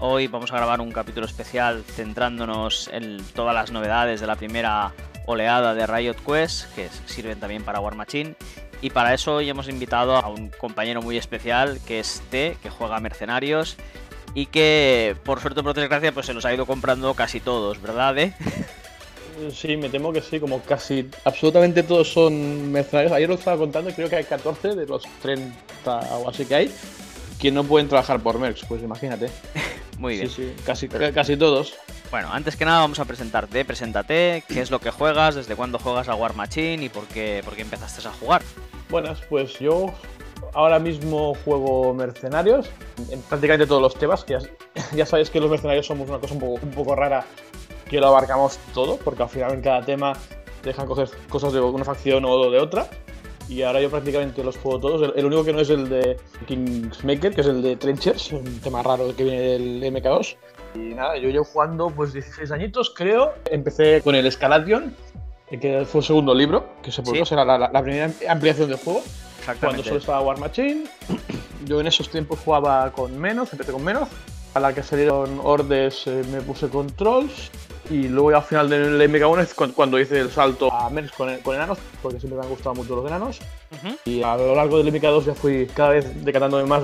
[0.00, 4.92] Hoy vamos a grabar un capítulo especial centrándonos en todas las novedades de la primera
[5.24, 8.34] oleada de Riot Quest, que sirven también para War Machine.
[8.82, 12.68] Y para eso hoy hemos invitado a un compañero muy especial, que es T, que
[12.68, 13.78] juega Mercenarios
[14.34, 17.80] y que, por suerte o por desgracia, pues se los ha ido comprando casi todos,
[17.80, 18.18] ¿verdad?
[18.18, 18.34] Eh?
[19.54, 23.12] Sí, me temo que sí, como casi absolutamente todos son mercenarios.
[23.12, 25.54] Ayer lo estaba contando creo que hay 14 de los 30
[26.18, 26.74] o así que hay
[27.38, 29.30] que no pueden trabajar por Mercs, pues imagínate.
[29.98, 30.28] Muy bien.
[30.28, 31.74] Sí, sí, casi, casi todos.
[32.10, 33.64] Bueno, antes que nada vamos a presentarte.
[33.64, 37.42] Preséntate, qué es lo que juegas, desde cuándo juegas a War Machine y por qué,
[37.44, 38.42] por qué empezaste a jugar.
[38.90, 39.92] Buenas, pues yo
[40.52, 42.68] ahora mismo juego mercenarios
[43.10, 44.24] en prácticamente todos los temas.
[44.24, 44.40] Que ya,
[44.96, 47.24] ya sabéis que los mercenarios somos una cosa un poco, un poco rara
[47.88, 50.12] que lo abarcamos todo, porque al final en cada tema
[50.62, 52.88] te dejan coger cosas de una facción o de otra.
[53.48, 55.12] Y ahora yo prácticamente los juego todos.
[55.16, 56.16] El, único que no es el de
[56.46, 60.36] Kingsmaker, que es el de Trenchers, un tema raro que viene del MK2.
[60.74, 63.34] Y nada, yo llevo jugando pues 16 añitos, creo.
[63.50, 64.94] Empecé con el Escalation,
[65.48, 69.02] que fue el segundo libro, que se publicó, será la, la, primera ampliación del juego.
[69.60, 70.84] Cuando solo estaba War Machine.
[71.64, 74.08] Yo en esos tiempos jugaba con menos, empecé con menos.
[74.56, 77.50] A la que salieron Ordes eh, me puse Controls
[77.90, 81.28] y luego ya al final del MK1 es cuando hice el salto a Mercs con,
[81.28, 83.38] enanos, porque siempre me han gustado mucho los enanos.
[84.06, 86.82] Y a lo largo del MK2 ya fui cada vez decantándome más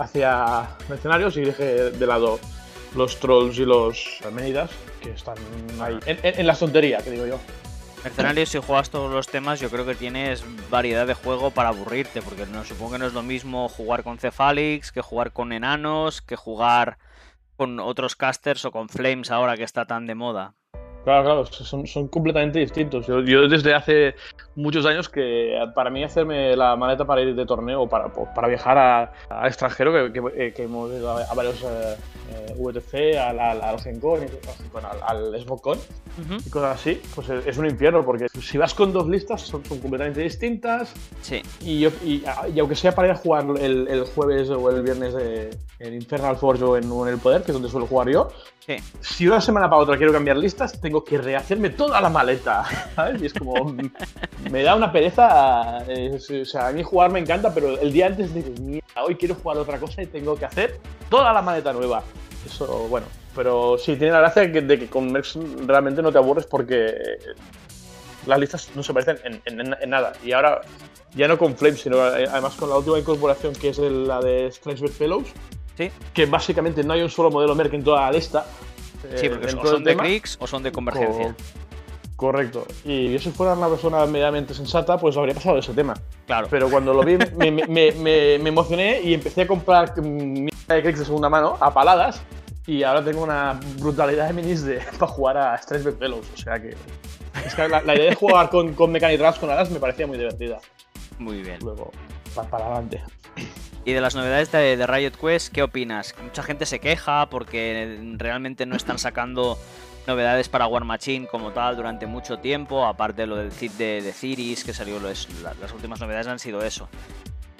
[0.00, 2.40] hacia mercenarios y dejé de lado
[2.96, 4.70] los trolls y los Menidas,
[5.00, 5.36] que están
[5.80, 7.38] ahí, en, en, la tontería, que digo yo.
[8.06, 12.22] Mercenarios, si juegas todos los temas, yo creo que tienes variedad de juego para aburrirte,
[12.22, 16.22] porque no, supongo que no es lo mismo jugar con Cefalix que jugar con enanos,
[16.22, 16.98] que jugar
[17.56, 20.54] con otros casters o con Flames ahora que está tan de moda.
[21.06, 23.06] Claro, claro, son, son completamente distintos.
[23.06, 24.16] Yo, yo, desde hace
[24.56, 28.76] muchos años que para mí hacerme la maleta para ir de torneo, para, para viajar
[29.30, 31.96] a, extranjero, que, que, que, hemos ido a, varios eh,
[32.32, 34.26] eh VTC, al, al, al GenCon,
[35.06, 35.78] al, al SmokeCon
[36.44, 39.78] y cosas así, pues es un infierno, porque si vas con dos listas son, son
[39.78, 40.92] completamente distintas.
[41.20, 41.40] Sí.
[41.60, 44.82] Y, yo, y, y, aunque sea para ir a jugar el, el jueves o el
[44.82, 48.08] viernes de, en Infernal Forge o en, en el Poder, que es donde suelo jugar
[48.08, 48.28] yo,
[48.66, 48.76] Sí.
[49.00, 52.64] Si una semana para otra quiero cambiar listas, tengo que rehacerme toda la maleta.
[52.94, 53.22] ¿sabes?
[53.22, 53.74] Y es como.
[54.50, 55.78] me da una pereza.
[55.78, 59.34] o sea, a mí jugar me encanta, pero el día antes digo, mierda, hoy quiero
[59.34, 62.02] jugar otra cosa y tengo que hacer toda la maleta nueva.
[62.44, 63.06] Eso, bueno.
[63.34, 66.94] Pero sí, tiene la gracia de que con Merx realmente no te aburres porque
[68.24, 70.14] las listas no se parecen en, nada.
[70.24, 70.62] Y ahora,
[71.14, 74.88] ya no con Flames, sino además con la última incorporación que es la de Strange
[74.88, 75.34] Fellows
[76.14, 78.46] que básicamente no hay un solo modelo Merck en toda la lista.
[79.16, 81.34] Sí, porque o son de clics o son de convergencia.
[82.16, 82.66] correcto.
[82.84, 85.94] Y yo si fuera una persona medianamente sensata, pues habría pasado ese tema.
[86.26, 86.48] Claro.
[86.50, 90.98] Pero cuando lo vi, me, me, me, emocioné y empecé a comprar mi de clics
[90.98, 92.22] de segunda mano a paladas.
[92.66, 96.26] Y ahora tengo una brutalidad de minis de, para jugar a Strange Fellows.
[96.34, 96.74] O sea que.
[97.44, 100.58] Es que la, idea de jugar con, con Mechanic con alas me parecía muy divertida.
[101.18, 101.58] Muy bien.
[101.62, 101.92] Luego,
[102.34, 103.02] para, para adelante.
[103.86, 106.12] Y de las novedades de, Riot Quest, ¿qué opinas?
[106.20, 109.56] Mucha gente se queja porque realmente no están sacando
[110.08, 114.02] novedades para War Machine como tal durante mucho tiempo, aparte de lo del Cid de,
[114.02, 116.88] de Ciris, que salió, las últimas novedades han sido eso.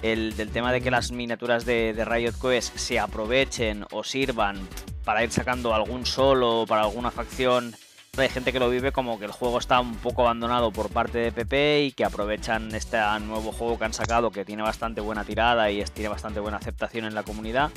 [0.03, 4.59] El del tema de que las miniaturas de, de Riot Quest se aprovechen o sirvan
[5.05, 7.77] para ir sacando algún solo para alguna facción
[8.19, 11.19] hay gente que lo vive como que el juego está un poco abandonado por parte
[11.19, 15.25] de PP y que aprovechan este nuevo juego que han sacado que tiene bastante buena
[15.25, 17.71] tirada y tiene bastante buena aceptación en la comunidad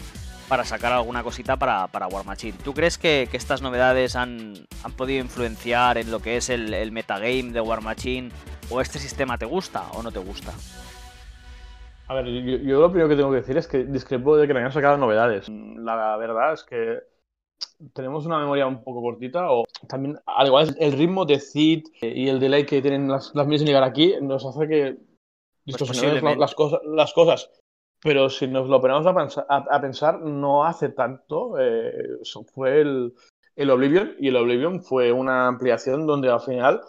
[0.48, 2.58] para sacar alguna cosita para, para War Machine.
[2.64, 4.54] ¿Tú crees que, estas novedades han,
[4.98, 8.30] podido influenciar en lo que es el, metagame de War Machine?
[8.70, 10.52] ¿O este sistema te gusta o no te gusta?
[12.08, 14.54] A ver, yo, yo, lo primero que tengo que decir es que discrepo de que
[14.54, 15.48] no hayan sacado novedades.
[15.50, 17.00] La verdad es que
[17.94, 22.28] tenemos una memoria un poco cortita o también, al igual, el ritmo de Cid y
[22.28, 24.98] el delay que tienen las, las en llegar aquí nos hace que
[25.66, 27.52] distorsionemos pues las, cosas, las cosas.
[28.02, 31.60] Pero si nos lo ponemos a pensar, a, pensar no hace tanto.
[31.60, 32.20] Eh,
[32.54, 33.14] fue el,
[33.56, 36.82] el Oblivion y el Oblivion fue una ampliación donde al final,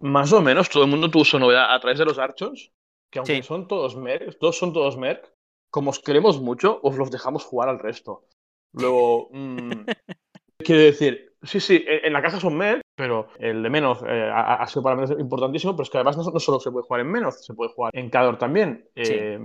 [0.00, 2.72] más o menos, todo el mundo tuvo su novedad a través de los Archons,
[3.10, 5.32] que aunque son todos Merc, todos son todos Merc,
[5.70, 8.24] como os queremos mucho, os los dejamos jugar al resto.
[8.72, 9.70] Luego, mmm,
[10.58, 14.30] quiero decir, sí, sí, e, en la caja son Merc, pero el de menos eh,
[14.32, 17.10] ha, sido para mí importantísimo, pero es que además no, solo se puede jugar en
[17.10, 18.88] menos, se puede jugar en Cador también.
[18.94, 19.38] Eh,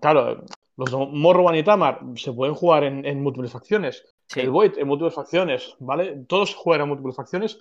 [0.00, 0.44] claro,
[0.76, 4.04] los Morrowan y Tamar se pueden jugar en, múltiples facciones.
[4.34, 6.24] El Void en múltiples facciones, ¿vale?
[6.26, 7.60] Todos juegan en múltiples facciones.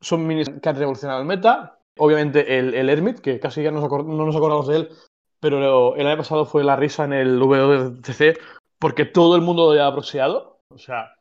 [0.00, 1.78] Son minis que han revolucionado el meta.
[1.98, 4.88] Obviamente el, el Hermit, que casi ya no nos acordamos de él,
[5.38, 8.38] pero el año pasado fue la risa en el WTC
[8.82, 10.60] porque todo el mundo lo haya proxiado.
[10.66, 11.14] O sea,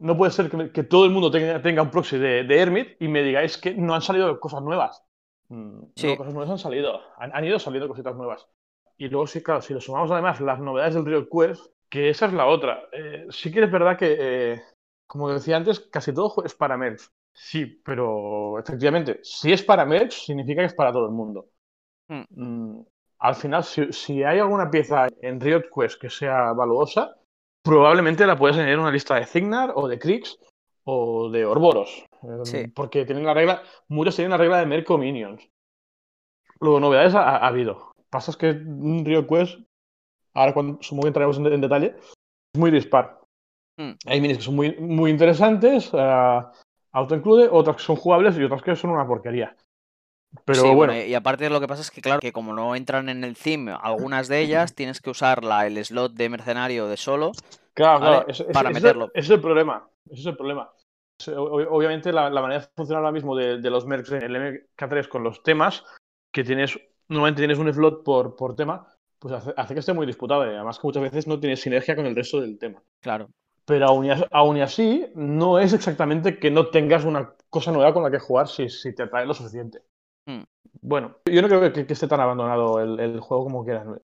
[0.00, 3.22] no puede ser que, todo el mundo tenga, un proxy de, de, Hermit y me
[3.22, 5.04] digáis que no han salido cosas nuevas.
[5.48, 6.16] Mm, sí.
[6.16, 7.00] cosas nuevas han salido.
[7.18, 8.48] Han, ido saliendo cositas nuevas.
[8.96, 12.26] Y luego, sí, claro, si lo sumamos además las novedades del Riot Quest, que esa
[12.26, 12.82] es la otra.
[12.90, 14.62] Eh, sí que es verdad que, eh,
[15.06, 17.02] como decía antes, casi todo es para Merch.
[17.32, 21.46] Sí, pero efectivamente, si es para Merch, significa que es para todo el mundo.
[22.08, 22.24] Hmm.
[22.30, 22.84] Mm,
[23.22, 27.14] al final, si, hay alguna pieza en Riot Quest que sea valuosa,
[27.62, 30.36] probablemente la puedes tener en una lista de Cignar o de Krix
[30.82, 32.04] o de Orboros.
[32.52, 35.48] Eh, porque tienen la regla, muchos tienen la regla de Merco Minions.
[36.58, 37.92] Luego, novedades ha, habido.
[38.10, 39.60] Pasa es que un Riot Quest,
[40.34, 41.94] ahora cuando supongo que entraremos en, detalle,
[42.52, 43.20] es muy dispar.
[43.78, 43.92] Hmm.
[44.06, 46.42] Hay minis que son muy, muy interesantes, uh,
[46.90, 49.56] auto include, otras que son jugables y otras que son una porquería.
[50.44, 50.94] Pero bueno.
[50.94, 53.76] Y aparte lo que pasa es que, claro, que como no entran en el theme
[53.80, 57.32] algunas de ellas, tienes que usar la, el slot de mercenario de solo
[57.74, 59.10] claro, para meterlo.
[59.14, 59.88] Ese es el problema.
[60.06, 60.70] Ese es el problema.
[61.36, 65.42] Obviamente la, manera de funcionar ahora mismo de, los mercs en el MK3 con los
[65.42, 65.84] temas,
[66.32, 66.78] que tienes,
[67.08, 68.88] normalmente tienes un slot por, por tema,
[69.18, 70.42] pues hace, que esté muy disputado.
[70.42, 72.82] además que muchas veces no tiene sinergia con el resto del tema.
[73.00, 73.28] Claro.
[73.64, 78.10] Pero aún y, así, no es exactamente que no tengas una cosa nueva con la
[78.10, 79.82] que jugar si, si te atrae lo suficiente.
[80.26, 80.42] Hmm.
[80.80, 84.00] Bueno, yo no creo que, esté tan abandonado el, juego como quieran.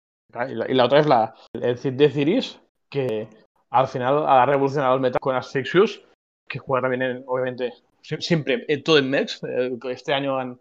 [0.49, 3.29] Y la, otra es la, el Cid de Ciris, que
[3.71, 6.03] al final ha revolucionado el meta con Asphyxius,
[6.49, 9.43] que juega también, obviamente, siempre en todo en Mex.
[9.45, 10.59] Eh, este año han,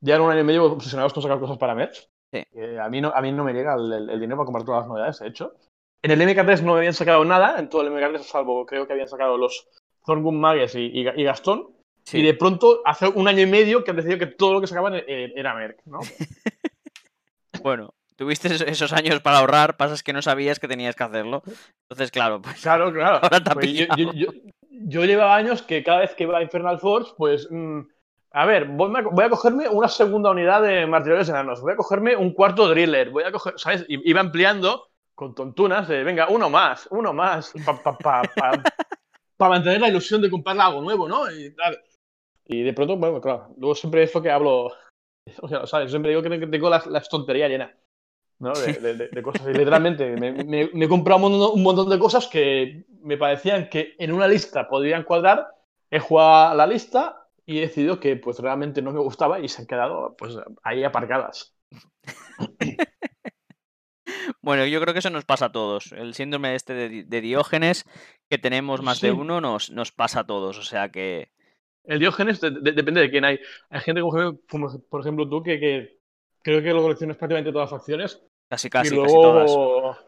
[0.00, 2.08] ya en un año y medio obsesionados con sacar cosas para Mex.
[2.80, 5.18] a, mí no, a mí no me llega el, dinero para comprar todas las novedades,
[5.20, 5.54] de hecho.
[6.02, 8.92] En el MK3 no me habían sacado nada, en todo el MK3, salvo creo que
[8.92, 9.66] habían sacado los
[10.04, 11.74] Thorngun Mages y Gastón.
[12.12, 14.66] Y de pronto, hace un año y medio que han decidido que todo lo que
[14.66, 16.00] sacaban e-, era Merck, ¿no?
[17.62, 21.42] bueno, tuviste esos años para ahorrar, pasas que no sabías que tenías que hacerlo.
[21.88, 22.60] Entonces, claro, pues.
[22.60, 23.20] Claro, claro.
[23.54, 23.72] Pues
[24.70, 27.48] yo, llevaba años que cada vez que iba a Infernal Force, pues.
[27.50, 27.80] Mm,
[28.36, 28.92] a ver, voy
[29.24, 33.22] a, cogerme una segunda unidad de martirios enanos, voy a cogerme un cuarto driller, voy
[33.22, 33.86] a coger, ¿sabes?
[33.88, 37.52] Iba ampliando con tontunas de, venga, uno más, uno más,
[38.02, 38.58] para
[39.38, 41.30] mantener la ilusión de comprar algo nuevo, ¿no?
[41.30, 41.54] Y,
[42.46, 44.72] y de pronto, bueno, claro, luego siempre es lo que hablo,
[45.42, 45.90] o sea, ¿sabes?
[45.90, 47.74] Siempre digo que tengo la, la tontería llena.
[48.38, 48.52] ¿no?
[48.52, 49.42] De, cosas.
[49.46, 54.12] Y literalmente me, me, he comprado un montón, de cosas que me parecían que en
[54.12, 55.48] una lista podrían cuadrar.
[55.90, 59.62] He jugado la lista y he decidido que pues realmente no me gustaba y se
[59.62, 61.56] han quedado pues ahí aparcadas.
[64.40, 65.92] Bueno, yo creo que eso nos pasa a todos.
[65.92, 67.86] El síndrome este de, Diógenes,
[68.28, 70.58] que tenemos más de uno, nos, nos pasa a todos.
[70.58, 71.32] O sea que,
[71.84, 73.38] el Diógenes depende de quién hay.
[73.70, 74.38] Hay gente como,
[74.88, 75.98] por ejemplo tú que,
[76.42, 78.22] creo que lo coleccionas prácticamente todas las facciones.
[78.50, 80.04] Casi, casi, y luego, todas.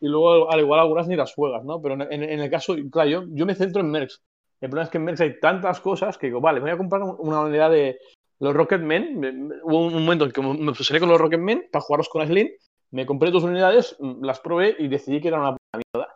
[0.00, 1.80] Y luego, al igual, algunas ni las juegas, ¿no?
[1.82, 4.22] Pero en, el caso, claro, yo, me centro en Mercs.
[4.60, 7.02] El problema es que en Mercs hay tantas cosas que digo, vale, voy a comprar
[7.02, 7.98] una unidad de
[8.38, 9.52] los Rocketmen.
[9.62, 12.50] Hubo un momento en que me obsesioné con los Rocketmen para jugarlos con Aislinn.
[12.90, 16.14] Me compré dos unidades, las probé y decidí que era una mierda.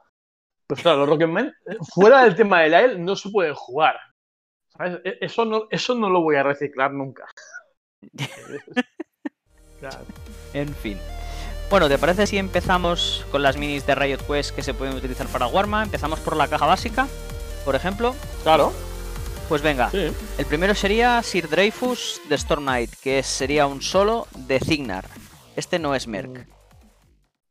[0.66, 1.52] Pues claro, los Rocketmen,
[1.94, 3.96] fuera del tema del AEL, no se pueden jugar.
[4.80, 7.26] E, eso no, eso no lo voy a reciclar nunca.
[10.54, 10.96] En fin.
[11.70, 15.26] Bueno, ¿te parece si empezamos con las minis de Riot Quest que se pueden utilizar
[15.26, 15.82] para Warma?
[15.82, 17.08] Empezamos por la caja básica,
[17.64, 18.14] por ejemplo.
[18.44, 18.72] Claro.
[19.48, 24.60] Pues venga, el primero sería Sir Dreyfus de Storm Knight, que sería un solo de
[24.60, 25.04] Cignar.
[25.56, 26.30] Este no es Merc.
[26.30, 26.50] Mm.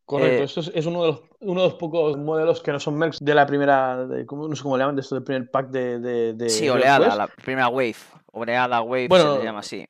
[0.05, 2.98] Correcto, eh, esto es, uno, de los, uno de los pocos modelos que no son
[2.98, 5.69] Mercs de la primera, de, no sé cómo le llaman, de esto del primer pack
[5.69, 6.33] de...
[6.33, 7.95] de, sí, oleada, la primera wave.
[8.31, 9.86] Oleada, wave, se le llama así.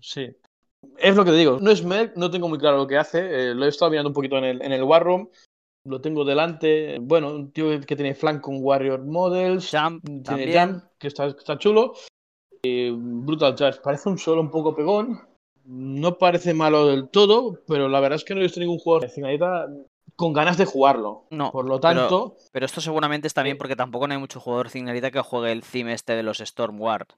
[0.00, 0.28] Sí.
[0.98, 3.20] Es lo que te digo, no es Merc, no tengo muy claro lo que hace,
[3.20, 5.30] eh, lo he estado mirando un poquito en el, en el War Room,
[5.86, 10.84] lo tengo delante, bueno, un tío que tiene flank con Warrior Models, Jump, tiene Jump,
[10.98, 11.94] que está, está chulo,
[12.62, 15.20] Brutal Charge, parece un solo un poco pegón,
[15.64, 19.08] no parece malo del todo, pero la verdad es que no he visto ningún jugador
[19.08, 21.26] de con ganas de jugarlo.
[21.30, 21.50] No.
[21.50, 22.36] Por lo tanto.
[22.52, 25.62] Pero, esto seguramente está bien porque tampoco no hay mucho jugador Signalita que juegue el
[25.62, 27.08] theme este de los Stormward.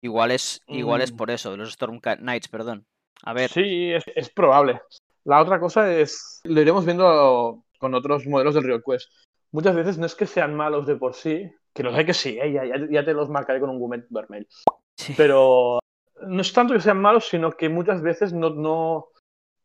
[0.00, 1.16] Igual es, igual es mm.
[1.16, 2.86] por eso, de los Storm Knights, perdón.
[3.22, 3.50] A ver.
[3.50, 4.80] Sí, es, probable.
[5.24, 6.40] La otra cosa es.
[6.44, 9.10] Lo iremos viendo con otros modelos del Rio Quest.
[9.50, 12.38] Muchas veces no es que sean malos de por sí, que los hay que sí,
[12.40, 12.52] ¿eh?
[12.90, 14.46] ya, te los marcaré con un Gumet Vermel.
[15.16, 15.78] Pero
[16.26, 19.08] no es tanto que sean malos, sino que muchas veces no, no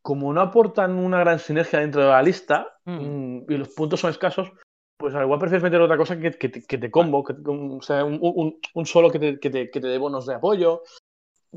[0.03, 2.91] como no aportan una gran sinergia dentro de la lista mm.
[2.91, 4.51] Mm, y los puntos son escasos,
[4.98, 8.60] pues al igual prefieres meter otra cosa que, que, te, combo, que, o sea, un,
[8.74, 10.83] un, solo que te, que te, dé bonos de apoyo.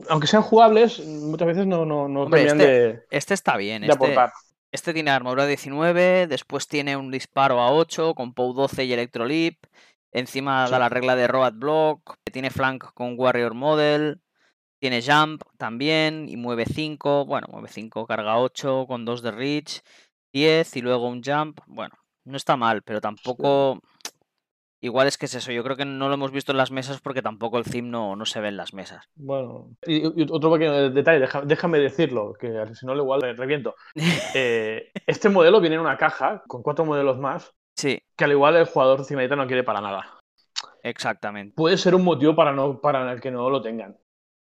[0.08, 3.82] Aunque sean jugables, muchas veces no, no, no este, de, este está bien.
[3.82, 4.16] este,
[4.70, 9.58] Este tiene armadura 19, después tiene un disparo a 8 con POW 12 y Electrolip.
[10.12, 10.72] Encima Sí.
[10.72, 12.16] da la regla de Road Block.
[12.32, 14.20] Tiene flank con Warrior Model.
[14.78, 17.24] Tiene jump también y mueve 5.
[17.24, 19.80] Bueno, mueve 5, carga 8 con 2 de reach.
[20.32, 21.60] 10 y luego un jump.
[21.66, 23.80] Bueno, no está mal, pero tampoco.
[24.82, 25.50] Igual es que es eso.
[25.50, 28.14] Yo creo que no lo hemos visto en las mesas porque tampoco el theme no,
[28.14, 29.06] no se ve en las mesas.
[29.14, 33.74] Bueno, y, y otro pequeño detalle, déjame decirlo, que si no, igual le reviento.
[34.34, 38.56] Eh, este modelo viene en una caja con cuatro modelos más, Sí, que al igual
[38.56, 40.20] el jugador cimadita no quiere para nada.
[40.82, 41.54] exactamente.
[41.56, 43.96] Puede ser un motivo para, no, para el que no lo tengan.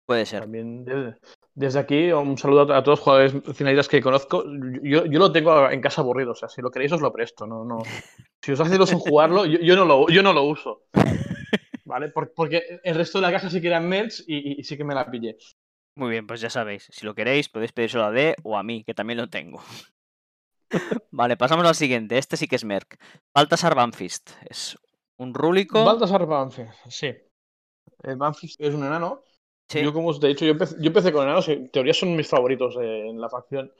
[0.06, 0.42] Puede ser.
[0.42, 1.16] También desde,
[1.54, 4.44] desde aquí un saludo a, a todos los jugadores finalistas que conozco.
[4.84, 7.48] Yo, yo lo tengo en casa aburrido, o sea, si lo queréis os lo presto.
[7.48, 7.80] No, no.
[8.42, 10.84] Si os hace ilusión jugarlo, yo, yo no lo, yo no lo uso.
[11.86, 12.10] ¿Vale?
[12.10, 14.96] Por- porque el resto de la caja sí que eran merch y, sí que me
[14.96, 15.38] la pillé.
[15.96, 16.88] Muy bien, pues ya sabéis.
[16.92, 19.62] Si lo queréis, podéis pedírselo a D o a mí, que también lo tengo.
[21.12, 22.18] vale, pasamos al siguiente.
[22.18, 23.00] Este sí que es Merc.
[23.34, 24.32] Baltasar Banfist.
[24.50, 24.78] Es
[25.18, 25.84] un rúlico.
[25.86, 27.14] Baltasar Banfield, sí.
[28.04, 29.24] El Banfield es un enano.
[29.70, 31.94] Sí, Yo, como os he dicho, yo empecé, yo empecé con enanos y en teoría
[31.94, 33.72] son mis favoritos eh, en la facción.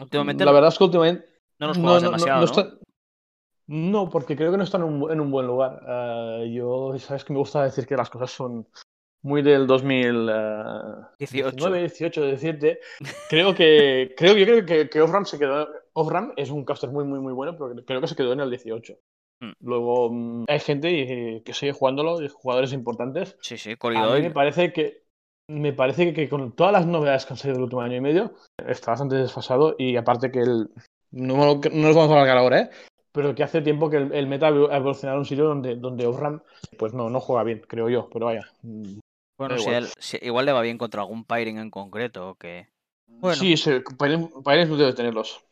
[0.00, 1.26] últimamente La verdad es que últimamente
[1.60, 2.44] no los juegas demasiado, ¿no?
[2.44, 2.78] está-
[3.66, 5.80] no, porque creo que no están en un, en un buen lugar.
[5.86, 8.66] Eh, yo, sabes que me gusta decir que las cosas son
[9.22, 11.72] muy del 2019, 18.
[11.72, 12.80] 18, 17.
[13.28, 15.68] Creo que, creo, yo creo que, que Ofram se quedó.
[15.92, 18.50] Ofram es un caster muy, muy, muy bueno, pero creo que se quedó en el
[18.50, 18.98] 18.
[19.40, 19.52] Hmm.
[19.60, 23.36] Luego mm, hay gente que sigue jugándolo, jugadores importantes.
[23.40, 25.01] Sí, sí, A mí me parece que
[25.60, 28.00] me parece que, que con todas las novedades que han salido el último año y
[28.00, 28.34] medio
[28.66, 30.70] está bastante desfasado y aparte que el
[31.10, 32.70] no, no nos vamos a alargar ahora, ¿eh?
[33.12, 36.06] Pero que hace tiempo que el, el meta ha evolucionado a un sitio donde, donde
[36.06, 36.40] Ofram
[36.78, 38.48] pues no, no juega bien, creo yo, pero vaya.
[38.62, 39.84] Bueno, si igual.
[39.84, 42.30] él- si- igual le va bien contra algún Pyring en concreto.
[42.30, 42.68] o Que...
[43.06, 45.44] Bueno, Sí, se, Pirates no debe tenerlos.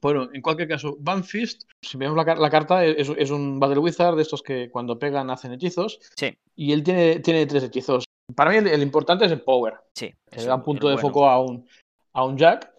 [0.00, 4.14] Bueno, en cualquier caso, Banfist, si vemos la, la carta, es, es un Battle Wizard
[4.14, 5.98] de estos que cuando pegan hacen hechizos.
[6.16, 6.36] Sí.
[6.54, 8.04] Y él tiene, tiene tres hechizos.
[8.34, 9.74] Para mí el, el importante es el Power.
[9.94, 10.12] sí.
[10.30, 11.08] que le da un punto de bueno.
[11.08, 11.66] foco a un,
[12.12, 12.72] a un Jack.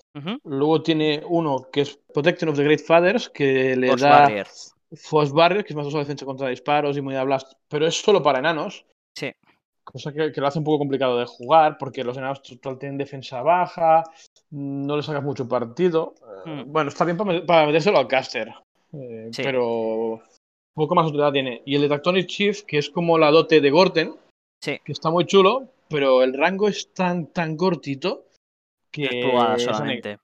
[0.43, 4.45] Luego tiene uno que es Protection of the Great Fathers, que le Force da.
[4.95, 7.95] Force Barrier, que es más uso de defensa contra disparos y de blast, pero es
[8.01, 8.85] solo para enanos.
[9.15, 9.31] Sí.
[9.83, 12.97] Cosa que, que lo hace un poco complicado de jugar, porque los enanos total tienen
[12.97, 14.03] defensa baja,
[14.51, 16.15] no le sacas mucho partido.
[16.21, 16.71] Eh, Hmm.
[16.71, 18.49] Bueno, está bien para, para metérselo al caster,
[18.93, 19.43] eh, Sí.
[19.43, 20.21] pero
[20.73, 21.61] poco más utilidad tiene.
[21.65, 24.15] Y el de Tactonic Chief, que es como la dote de Gorten,
[24.61, 24.79] Sí.
[24.83, 28.25] que está muy chulo, pero el rango es tan, tan cortito
[28.91, 29.05] que
[29.55, 30.19] es solamente.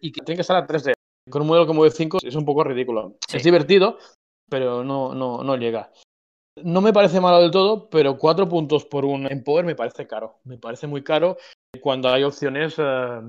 [0.00, 0.94] y que tiene que estar a 3D.
[1.30, 3.16] Con un modelo como de 5 es un poco ridículo.
[3.28, 3.36] Sí.
[3.36, 3.98] Es divertido,
[4.48, 5.92] pero no, no, no llega.
[6.64, 10.38] No me parece malo del todo, pero 4 puntos por un Empower me parece caro.
[10.44, 11.36] Me parece muy caro
[11.80, 12.74] cuando hay opciones.
[12.78, 13.20] eh,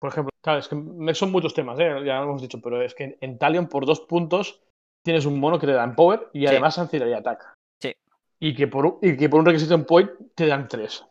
[0.00, 1.90] por ejemplo, claro, es que son muchos temas, ¿eh?
[2.06, 4.62] ya lo hemos dicho, pero es que en Talion por 2 puntos
[5.04, 6.46] tienes un mono que te da Empower y Sí.
[6.46, 7.52] además Ancillary Attack.
[8.40, 8.46] Sí.
[8.48, 11.04] Y que por un, y que por un requisito en point te dan 3.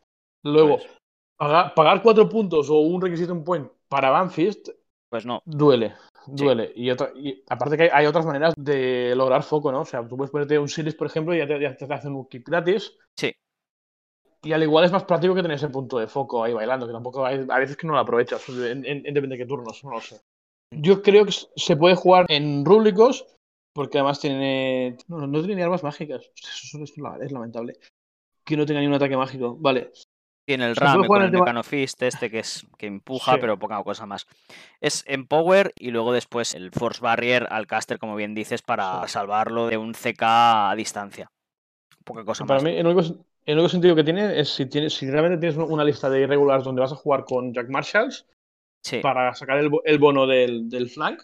[0.44, 0.90] Luego, Pues,
[1.38, 4.70] pagar, pagar 4 puntos o un requisito en point para Banfist
[5.10, 5.42] pues no.
[5.46, 5.96] Duele,
[6.28, 6.72] duele.
[6.76, 9.82] Y, otra, y aparte que hay, hay otras maneras de lograr foco, ¿no?
[9.82, 12.14] O sea, tú puedes ponerte un series, por ejemplo, y ya te, ya te hacen
[12.14, 12.96] un kick gratis.
[13.18, 13.34] Sí.
[14.44, 16.94] Y al igual es más práctico que tener ese punto de foco ahí bailando, que
[16.94, 19.84] tampoco hay, a veces que no lo aprovechas, en, en- en depende de qué turnos,
[19.84, 20.22] no lo sé.
[20.72, 23.26] Yo creo que se puede jugar en rúblicos,
[23.80, 24.98] porque además tiene.
[25.08, 26.30] No, no tiene ni armas mágicas.
[26.36, 27.78] Eso es, es lamentable.
[28.44, 29.56] Que no tenga ni un ataque mágico.
[29.58, 29.92] Vale.
[30.46, 33.38] Tiene el con en el tema- Mecanofist este que es que empuja, Sí.
[33.40, 34.26] pero poca cosa más.
[34.82, 39.14] Es Empower y luego después el Force Barrier al caster, como bien dices, para Sí.
[39.14, 40.24] salvarlo de un CK
[40.72, 41.32] a distancia.
[42.04, 42.64] Poca cosa Para más.
[42.64, 43.02] mí, el único,
[43.46, 46.64] el único sentido que tiene es si, tienes, si realmente tienes una lista de irregulares
[46.66, 48.26] donde vas a jugar con Jack Marshalls
[48.84, 49.00] Sí.
[49.02, 51.22] para sacar el, el bono del, del flank,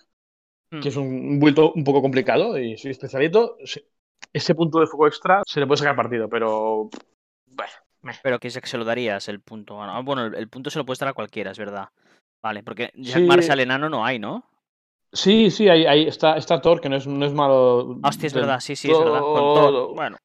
[0.72, 0.80] Mm.
[0.82, 3.86] que es un, build un poco complicado y soy especialito, se-
[4.34, 6.90] ese punto de foco extra se le puede sacar partido, pero.
[7.48, 8.14] Bueno, meh.
[8.24, 9.82] Pero que se, lo darías el punto.
[9.82, 11.90] Ah, Bueno, el, el punto se lo puedes dar a cualquiera, es verdad.
[12.44, 13.24] Vale, porque Jack Sí.
[13.26, 14.44] Marshall enano no hay, ¿no?
[15.14, 17.98] Sí, sí, ahí, ahí está, está Thor, que no es, no es malo.
[18.04, 19.22] Ah, Hostia, es verdad, sí, sí, es verdad.
[19.22, 19.54] Con todo.
[19.56, 19.94] todo.
[19.94, 20.18] Bueno,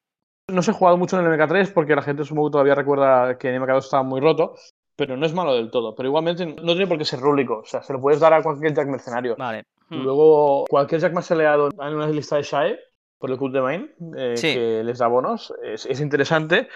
[0.51, 3.39] No se ha jugado mucho en el MK3 porque la gente supongo que todavía recuerda
[3.39, 4.57] que en MK2 estaba muy roto,
[5.01, 5.95] pero no es malo del todo.
[5.95, 8.43] Pero igualmente no tiene por qué ser rúlico, o sea, se lo puedes dar a
[8.43, 9.35] cualquier Jack mercenario.
[9.39, 9.63] vale.
[9.89, 10.03] Hmm.
[10.03, 12.79] Luego, cualquier Jack marceleado en una lista de Shae
[13.19, 14.53] por el Cult de Main, eh, Sí.
[14.53, 16.69] que les da bonos, es, es interesante.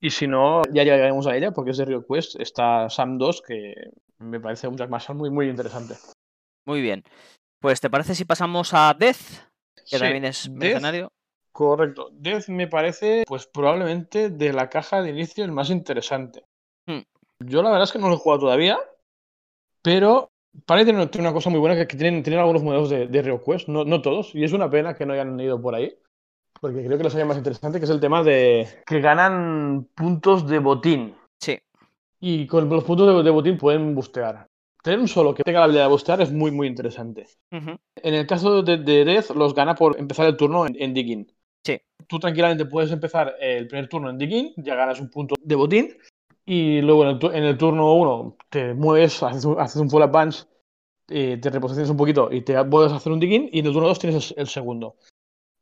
[0.00, 2.40] Y si no, ya llegaremos a ella porque es de Rio Quest.
[2.40, 3.74] Está Sam 2, que
[4.20, 5.96] me parece un Jack Marshall muy, muy interesante.
[6.66, 7.04] Muy bien.
[7.60, 9.18] Pues, ¿te parece si pasamos a Death?
[9.90, 11.08] Que Sí, también es Death, mercenario.
[11.52, 12.08] Correcto.
[12.12, 16.42] Death me parece, pues probablemente de la caja de inicio el más interesante.
[16.86, 17.02] Hmm.
[17.44, 18.78] Yo la verdad es que no lo he jugado todavía,
[19.82, 20.30] pero
[20.64, 23.68] Para tener, una cosa muy buena que, que tienen, tienen algunos modelos de, de ReoQuest,
[23.68, 25.94] no, no todos, y es una pena que no hayan ido por ahí,
[26.60, 30.48] porque creo que les haya más interesante, que es el tema de que ganan puntos
[30.48, 31.14] de botín.
[31.38, 31.58] Sí.
[32.20, 34.46] Y con los puntos de, de botín pueden bustear.
[34.82, 37.26] Tener un solo que tenga la habilidad de bustear es muy, muy interesante.
[37.50, 41.26] En el caso de, de Death, los gana por empezar el turno en, en Digging.
[41.64, 41.78] Sí.
[42.06, 45.98] Tú tranquilamente puedes empezar el primer turno en Digging, ya ganas un punto de botín,
[46.46, 50.02] y luego en el, en el turno 1 te mueves, haces un, haces un full
[50.02, 50.46] advance,
[51.08, 53.72] eh, te reposicionas un poquito y te vuelves a hacer un Digging, y en el
[53.72, 54.96] turno 2 tienes el, el segundo.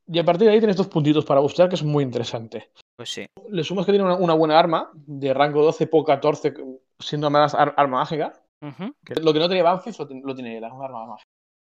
[0.07, 2.71] Y a partir de ahí tienes dos puntitos para bustear, que es muy interesante.
[2.97, 3.27] Pues sí.
[3.51, 6.55] Le sumas que tiene una, una buena arma, de rango 12, po 14,
[6.99, 8.35] siendo más ar- arma mágica.
[8.61, 8.93] Ujú.
[9.05, 11.25] Que lo que no tenía Banfield lo, lo tiene él, es un arma mágica.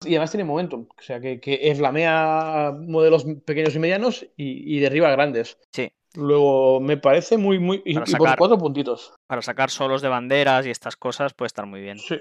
[0.04, 4.80] Y además tiene momentum, o sea que, que flamea modelos pequeños y medianos y, y
[4.80, 5.58] derriba grandes.
[5.72, 5.88] Sí.
[6.16, 7.82] Luego me parece muy, muy.
[7.84, 9.14] Y, Para y por sacar- cuatro puntitos.
[9.26, 11.98] Para sacar solos de banderas y estas cosas puede estar muy bien.
[11.98, 12.16] Sí.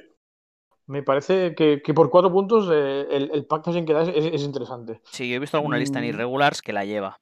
[0.87, 4.33] Me parece que, que por cuatro puntos eh, el, el packaging que da es, es-
[4.35, 5.01] es interesante.
[5.05, 6.09] Sí, yo he visto alguna lista en Mm.
[6.09, 7.17] irregulars que la lleva.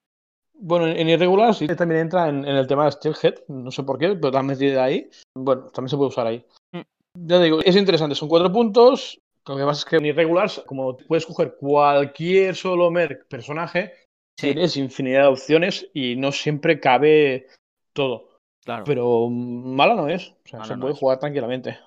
[0.56, 3.84] Bueno, en, en irregular sí también entra en, en el tema de Steelhead, no sé
[3.84, 5.10] por qué, pero la han metido ahí.
[5.36, 6.46] Bueno, también se puede usar ahí.
[6.74, 6.82] Mm.
[7.27, 9.20] Ya digo, es interesante, son cuatro puntos.
[9.48, 13.94] Lo que pasa es que en irregulars, como puedes coger cualquier solo merc personaje,
[14.40, 17.48] Sí, tienes infinidad de opciones y no siempre cabe
[17.94, 18.40] todo.
[18.66, 18.84] claro.
[18.86, 21.00] Pero mala no es, o sea, Mala se no puede es.
[21.00, 21.78] jugar tranquilamente.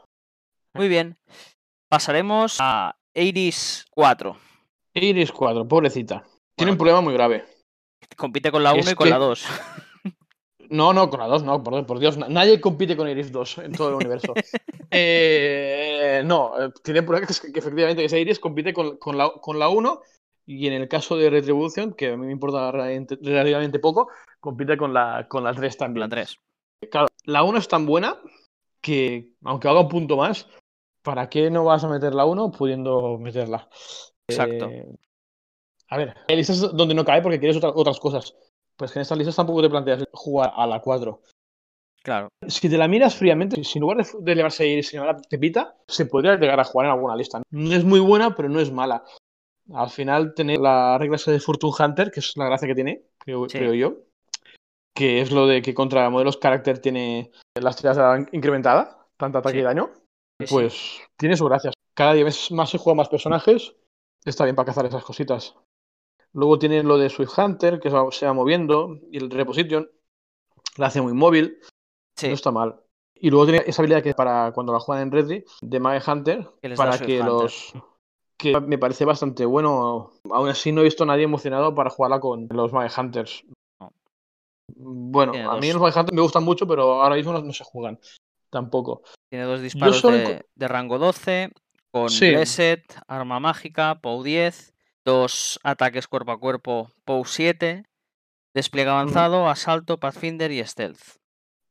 [0.74, 1.16] Muy bien.
[1.88, 4.36] Pasaremos a Iris 4.
[4.94, 6.24] Iris 4, pobrecita.
[6.56, 6.78] Tiene un Bueno.
[6.78, 7.44] problema muy grave.
[8.16, 9.44] Compite con la 1 Es y con que- la 2.
[10.68, 13.58] No, no, con la 2, no, por, por Dios, na- nadie compite con Iris 2
[13.58, 14.34] en todo el universo.
[14.98, 19.30] Eh, no, eh, tiene pruebas que, que efectivamente que esa Iris compite con, con la,
[19.40, 20.00] con la 1
[20.46, 24.08] y en el caso de Retribution, que a mí me importa relativamente poco,
[24.40, 26.00] compite con la, con la 3 Con también.
[26.02, 26.38] la 3.
[26.90, 28.16] Claro, la 1 es tan buena
[28.80, 30.48] que, aunque haga un punto más,
[31.02, 33.68] ¿para qué no vas a meter la 1 pudiendo meterla?
[34.28, 34.66] Exacto.
[34.70, 34.86] Eh,
[35.88, 38.34] a ver, hay listas donde no cae porque quieres otra- otras cosas.
[38.76, 41.22] Pues que en estas listas tampoco te planteas jugar a la 4.
[42.02, 42.28] Claro.
[42.46, 45.76] Si te la miras fríamente, si en lugar de, de elevarse y se llama Pepita,
[45.88, 47.42] se podría llegar a jugar en alguna lista.
[47.50, 49.02] No es muy buena, pero no es mala.
[49.74, 53.48] Al final, tener la regla de Fortune Hunter, que es la gracia que tiene, creo,
[53.48, 53.58] Sí.
[53.58, 53.94] creo yo,
[54.94, 59.60] que es lo de que contra modelos carácter tiene las tiradas incrementadas, tanto ataque Sí.
[59.60, 59.90] y daño,
[60.40, 60.46] sí.
[60.48, 61.74] pues tiene sus gracias.
[61.94, 63.74] Cada día ves más se juegan más personajes,
[64.24, 65.56] está bien para cazar esas cositas.
[66.32, 69.90] Luego tiene lo de Swift Hunter, que se va, moviendo, y el Reposition,
[70.76, 71.58] la hace muy móvil.
[72.22, 72.80] No está mal.
[73.14, 76.46] Y luego tiene esa habilidad que para cuando la juegan en Reddy, de Mage Hunter,
[76.60, 77.24] Que para que Hunter.
[77.24, 77.72] los.
[78.36, 80.10] Que me parece bastante bueno.
[80.30, 83.44] Aún así no he visto a nadie emocionado para jugarla con los Hunters.
[83.80, 83.92] No.
[84.76, 87.64] Bueno, Tiene a mí los Hunters me gustan mucho, pero ahora mismo no, no se
[87.64, 87.98] juegan.
[88.50, 89.02] Tampoco.
[89.30, 91.50] Tiene dos disparos solo de, de rango 12,
[91.90, 92.30] con Sí.
[92.30, 97.84] Blessed, arma mágica, POW 10, dos ataques cuerpo a cuerpo, POW 7,
[98.54, 101.16] despliegue avanzado, asalto, Pathfinder y Stealth.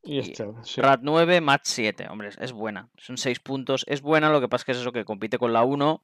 [0.03, 0.81] Y Y sí.
[0.81, 2.07] Rat 9, Match 7.
[2.09, 2.89] Hombre, es- es buena.
[2.97, 3.83] Son 6 puntos.
[3.87, 6.03] Es buena, lo que pasa es que es eso que compite con la 1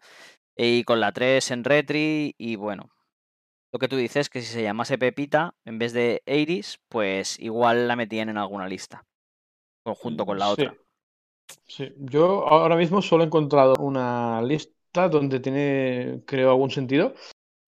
[0.56, 2.36] y con la 3 en Retri.
[2.38, 2.90] Y bueno,
[3.74, 7.88] lo que tú dices, que si se llamase Pepita en vez de Iris, pues igual
[7.88, 9.06] la metían en alguna lista.
[9.84, 10.52] Conjunto con la Sí.
[10.54, 10.76] otra.
[11.68, 17.14] Sí, yo ahora mismo solo he encontrado una lista donde tiene, creo, algún sentido,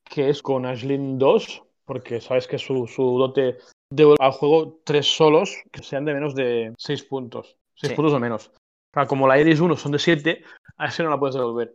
[0.04, 3.58] que es con Ashlyn 2, porque sabes que su, su dote
[3.92, 7.58] devuelve al juego tres solos que sean de menos de 6 puntos.
[7.76, 7.96] 6 Sí.
[7.96, 8.52] puntos o menos.
[8.94, 10.44] Claro, como la Iris 1 son de 7,
[10.78, 11.74] a ese no la puedes devolver.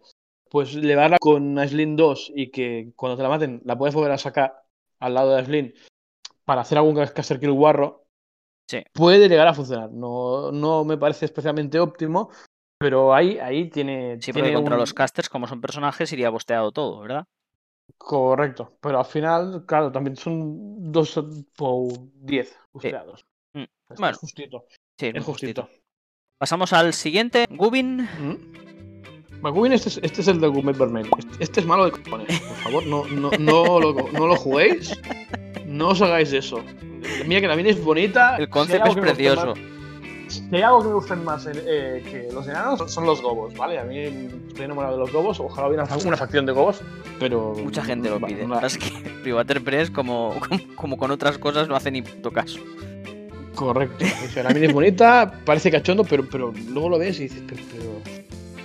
[0.51, 4.19] Pues llevarla con Ashlyn 2 y que cuando te la maten la puedes volver a
[4.19, 4.63] sacar
[5.01, 5.75] al lado de Ashlyn
[6.45, 8.05] para hacer algún caster kill guarro,
[8.71, 8.83] Sí.
[8.93, 9.91] puede llegar a funcionar.
[9.91, 12.31] No, no me parece especialmente óptimo,
[12.79, 14.17] pero ahí, ahí tiene.
[14.21, 17.25] Sí, tiene porque contra un- los casters, como son personajes, iría bosteado todo, ¿verdad?
[17.97, 18.77] Correcto.
[18.81, 21.19] Pero al final, claro, también son dos
[21.57, 23.25] por 10 busteados.
[23.55, 23.65] Mm.
[23.91, 24.67] Es justito.
[24.99, 25.63] Sí, Es justito.
[25.63, 25.69] justito.
[26.39, 28.03] Pasamos al siguiente, Gubin.
[28.03, 28.67] ¿Mm?
[29.42, 31.09] McGuinn, este es, este es el del Gourmet Vermel.
[31.18, 32.40] Este, este es malo de cojones.
[32.40, 34.98] Por favor, no, no, no, lo, no lo juguéis.
[35.66, 36.61] No os hagáis eso.
[37.27, 38.37] Mira que también es bonita.
[38.37, 39.46] El concepto es precioso.
[39.55, 39.59] más-
[40.29, 43.55] Si hay algo que me gusten más eh, que los enanos, son- son los gobos,
[43.55, 43.79] ¿vale?
[43.79, 43.98] A mí
[44.48, 45.38] estoy enamorado de los gobos.
[45.40, 46.81] Ojalá hubiera una, una facción de gobos,
[47.20, 47.55] pero.
[47.62, 48.46] Mucha gente lo pide.
[48.46, 48.90] la- pasa es que
[49.22, 52.59] Privater Press, como, como, como con otras cosas, no hace ni puto caso.
[53.55, 54.05] Correcto.
[54.24, 57.42] O sea, la mini es bonita, parece cachondo, pero, pero luego lo ves y dices,
[57.48, 57.85] pero, pero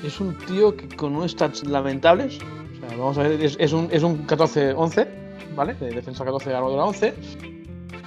[0.04, 2.38] es un tío que con unos stats lamentables.
[2.38, 5.08] O sea, vamos a ver, es, es un, es un 14-11,
[5.56, 5.74] ¿vale?
[5.76, 7.14] De defensa 14, armadura 11.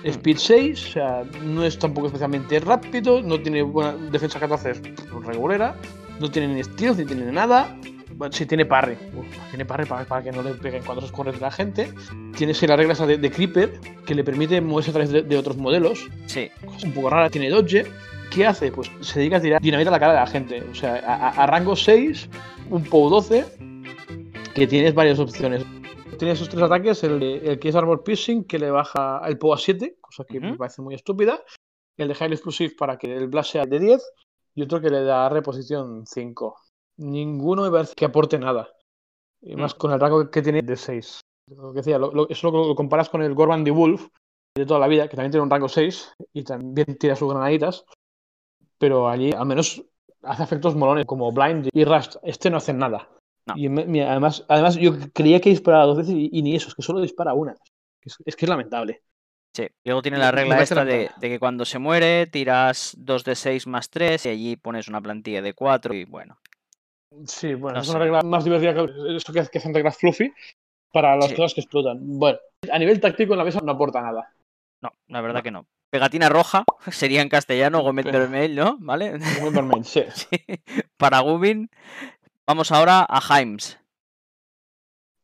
[0.04, 4.82] Speed 6, o sea, no es tampoco especialmente rápido, no tiene buena defensa 14, es
[5.24, 5.74] regulera,
[6.20, 7.76] no tiene ni stealth ni tiene nada.
[8.14, 8.96] bueno, sí, tiene parry.
[9.16, 11.92] Uf, tiene parry para, para que no le peguen cuando se de la gente.
[12.36, 15.36] Tiene sí, la regla de, de Creeper, que le permite moverse a través de, de
[15.36, 16.06] otros modelos.
[16.26, 16.50] Sí.
[16.84, 17.28] Un poco rara.
[17.30, 17.86] Tiene Dodge.
[18.36, 18.70] ¿Qué hace?
[18.70, 20.62] Pues se dedica a tirar dinamita a la cara de la gente.
[20.70, 22.28] O sea, a, rango 6,
[22.68, 23.46] un POW 12,
[24.54, 25.64] que tienes varias opciones.
[26.18, 29.54] Tiene esos tres ataques, el, el que es Armor Piercing, que le baja el POW
[29.54, 31.42] a 7, cosa que me parece muy estúpida.
[31.96, 34.02] El de Highly Explosive para que el Blast sea de 10.
[34.54, 36.56] Y otro que le da reposición 5.
[36.98, 38.68] Ninguno me parece que aporte nada.
[39.40, 41.20] Y más con el rango que tiene de 6.
[41.56, 44.08] Lo que decía, lo- lo- eso lo, lo comparas con el Gorman de Wolf
[44.54, 47.84] de toda la vida, que también tiene un rango 6 y también tira sus granaditas.
[48.78, 49.82] Pero allí al menos
[50.22, 52.16] hace efectos molones como Blind y Rust.
[52.22, 53.08] Este no hace nada.
[53.46, 53.54] No.
[53.56, 56.68] Y me- mira, además, además, yo creía que disparaba dos veces y, y ni eso,
[56.68, 57.54] es que solo dispara una.
[58.02, 59.02] Es, es que es lamentable.
[59.54, 59.62] Sí.
[59.84, 63.66] Y luego tiene la regla esta de, que cuando se muere tiras 2 de 6
[63.66, 66.38] más 3 y allí pones una plantilla de 4 y bueno.
[67.26, 67.92] Sí, bueno, No es sé.
[67.92, 70.30] una regla más divertida que eso que, que hacen reglas fluffy
[70.92, 71.36] para las Sí.
[71.36, 71.98] cosas que explotan.
[72.18, 72.38] Bueno,
[72.70, 74.30] a nivel táctico en la mesa no aporta nada.
[74.82, 75.42] No, la verdad No.
[75.44, 75.66] que no.
[75.90, 78.76] Pegatina roja, sería en castellano, Gómez Vermell, ¿no?
[78.80, 79.18] ¿Vale?
[79.82, 80.02] Sí.
[80.14, 80.36] Sí.
[80.96, 81.70] Para Gubin.
[82.46, 83.78] Vamos ahora a Himes.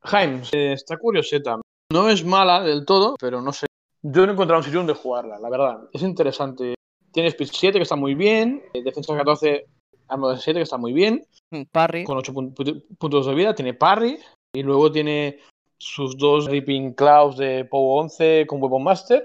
[0.00, 1.60] Jaime, eh, está curioseta.
[1.92, 3.66] No es mala del todo, pero no sé.
[4.02, 5.78] Yo no he encontrado un sitio donde jugarla, la verdad.
[5.92, 6.74] Es interesante.
[7.12, 8.62] Tiene Speed 7, que está muy bien.
[8.72, 9.66] eh, Defensa 14,
[10.08, 11.24] Armor 7, que está muy bien.
[11.50, 12.04] Mm, Parry.
[12.04, 13.54] Con 8 puntos de vida.
[13.54, 14.18] Tiene Parry.
[14.54, 15.38] Y luego tiene
[15.78, 19.24] sus dos Ripping Claws de POW 11 con Weapon Master.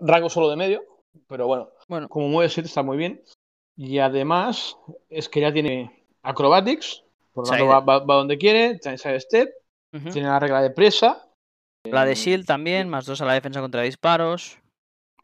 [0.00, 0.82] Rango solo de medio.
[1.28, 3.22] Pero bueno, Bueno, como mueve 7 está muy bien.
[3.76, 4.76] Y además
[5.08, 7.04] es que ya tiene Acrobatics.
[7.32, 8.78] Por lo tanto, va, va- va donde quiere.
[8.78, 9.50] Tiene Side Step.
[10.12, 11.26] Tiene la regla de presa.
[11.84, 14.58] la de eh, Shield también, más 2 a la defensa contra disparos.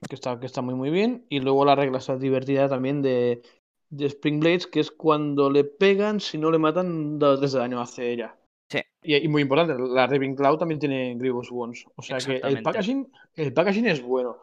[0.09, 1.27] que está, que está muy muy bien.
[1.29, 3.43] Y luego la regla está divertida también de,
[3.91, 7.59] de Spring Blades, que es cuando le pegan, si no le matan, da 3 de
[7.59, 8.37] daño hace ella.
[8.71, 8.81] Sí.
[9.03, 11.85] Y, y muy importante, la Raving Cloud también tiene Grievous Wounds.
[11.97, 14.39] O sea que el packaging, el packaging es bueno.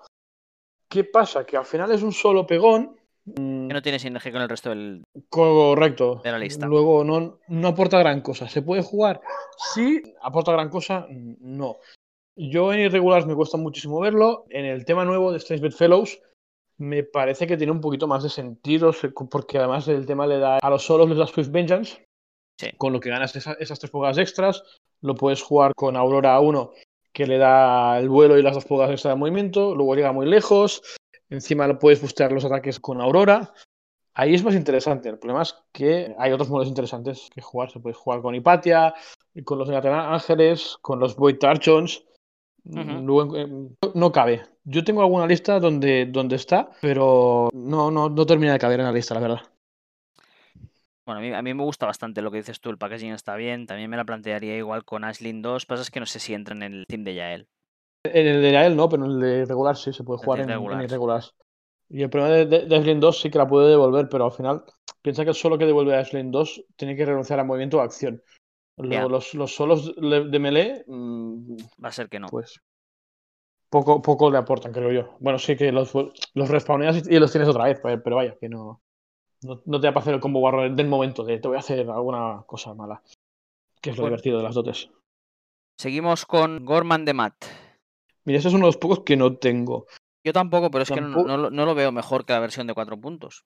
[0.90, 1.46] ¿Qué pasa?
[1.46, 2.96] Que al final es un solo pegón.
[3.26, 5.04] mm, Que no tiene sinergia con el resto del.
[5.30, 6.22] Correcto.
[6.24, 6.66] de la lista.
[6.66, 8.48] Luego no, no aporta gran cosa.
[8.50, 9.22] ¿Se puede jugar?
[9.74, 10.02] Sí.
[10.22, 11.06] ¿Aporta gran cosa?
[11.10, 11.78] Mm, No.
[12.42, 14.46] Yo en irregulares me cuesta muchísimo verlo.
[14.50, 16.22] En el tema nuevo de Strange Bedfellows
[16.78, 20.40] me parece que tiene un poquito más de sentido se- porque además el tema le
[20.40, 22.06] da a los solos les da Swift Vengeance.
[22.58, 22.70] Sí.
[22.78, 24.64] Con lo que ganas esa- esas tres pulgadas extras.
[25.02, 26.72] Lo puedes jugar con Aurora 1
[27.20, 29.76] que le da el vuelo y las dos pulgadas extra de movimiento.
[29.76, 30.82] Luego llega muy lejos.
[31.30, 33.54] Encima puedes bustear los ataques con Aurora.
[34.14, 35.10] Ahí es más interesante.
[35.10, 37.72] El problema es que hay otros modos interesantes que jugar.
[37.72, 38.94] Se puede jugar con Hipatia,
[39.44, 41.40] con los Ángeles, con los Void.
[42.64, 44.44] Luego, eh, no- no cabe.
[44.64, 48.86] Yo tengo alguna lista donde, donde está, pero no, no, no termina de caber en
[48.86, 49.42] la lista, la verdad.
[51.10, 52.70] Bueno, a mí, a mí me gusta bastante lo que dices tú.
[52.70, 53.66] El packaging está bien.
[53.66, 55.66] También me la plantearía igual con Ashlyn 2.
[55.66, 57.48] Pasa es que no sé si entra en el team de Yael.
[58.04, 60.40] En el de Yael no, pero en el de regular sí se puede El jugar
[60.42, 60.84] en, en regular.
[60.84, 61.34] irregulares.
[61.90, 64.32] Y el problema de, de, de Ashlyn 2 sí que la puede devolver, pero al
[64.34, 64.64] final
[65.02, 67.82] piensa que el solo que devuelve a Ashlyn 2 tiene que renunciar a movimiento o
[67.82, 68.22] acción.
[68.78, 72.28] Luego los, los solos de, melee, mm, Va a ser que no.
[72.28, 72.62] pues
[73.72, 75.18] poco, poco le aportan, creo yo.
[75.20, 75.92] Bueno, sí que los,
[76.36, 78.84] los respawneas y, los tienes otra vez, pero, pero vaya, que no,
[79.44, 81.62] no, no te da para hacer el combo warrior del momento de te voy a
[81.62, 83.02] hacer alguna cosa mala.
[83.82, 84.16] Que es lo Bueno.
[84.16, 84.90] divertido de las dotes.
[85.80, 87.46] Seguimos con Gorman de Matt.
[88.26, 89.86] Mira, ese es uno de los pocos que no tengo.
[90.26, 92.68] Yo tampoco, pero es que no, no lo- no lo veo mejor que la versión
[92.68, 93.46] de 4 puntos.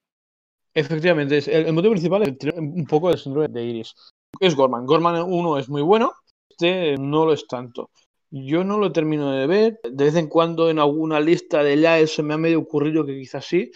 [0.73, 3.93] Efectivamente, es- el, el motivo principal es tener un poco el síndrome de Iris.
[4.39, 4.85] Es Gorman.
[4.87, 6.13] Gorman 1 es muy bueno,
[6.49, 7.91] este no lo es tanto.
[8.31, 9.79] Yo no lo termino de ver.
[9.83, 13.13] De vez en cuando en alguna lista de ya se me ha medio ocurrido que
[13.15, 13.71] quizás sí,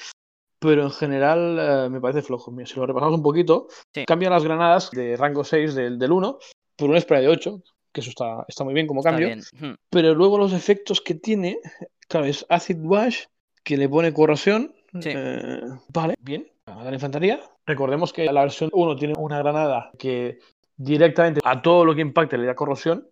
[0.59, 2.51] pero en general eh, me parece flojo.
[2.51, 4.05] Mira, si lo repasamos un poquito, Sí.
[4.05, 6.37] cambia las granadas de rango 6 del, del 1
[6.75, 9.27] por un spray de 8, que eso está, está muy bien como Está cambio.
[9.27, 9.75] bien.
[9.89, 11.59] Pero luego los efectos que tiene,
[12.07, 13.23] claro, es Acid Wash,
[13.63, 14.73] que le pone corrosión.
[14.99, 15.09] Sí.
[15.13, 15.61] eh,
[15.93, 16.47] vale, bien.
[16.65, 17.39] A la infantería.
[17.65, 20.39] Recordemos que la versión 1 tiene una granada que
[20.75, 23.07] directamente a todo lo que impacte le da corrosión.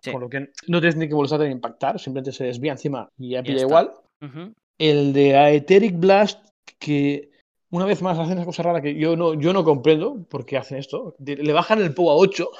[0.00, 0.12] Sí.
[0.12, 3.30] Con lo que no tienes ni que molestarte en impactar, simplemente se desvía encima y
[3.30, 3.66] ya Ya pilla está.
[3.66, 3.92] igual.
[4.22, 4.52] Ujú.
[4.78, 6.47] El de Aetheric Blast,
[6.78, 7.30] que
[7.70, 10.56] una vez más hacen esa cosa rara que yo no, yo no comprendo por qué
[10.56, 11.14] hacen esto.
[11.18, 12.50] Le bajan el POW a 8,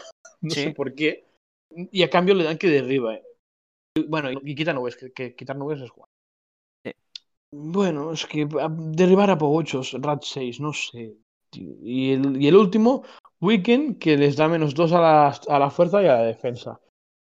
[0.42, 0.64] no Sí.
[0.64, 1.24] sé por qué,
[1.70, 3.14] y a cambio le dan que derriba.
[3.14, 3.22] eh.
[4.06, 6.06] Bueno, y quita nubes, que, que quitar nubes es guay.
[6.84, 6.92] Sí.
[7.50, 11.16] Bueno, es que a- derribar a POW 8, Rat 6, no sé.
[11.52, 13.04] Y el, y el último,
[13.40, 16.78] Weekend, que les da menos 2 a la, a la fuerza y a la defensa.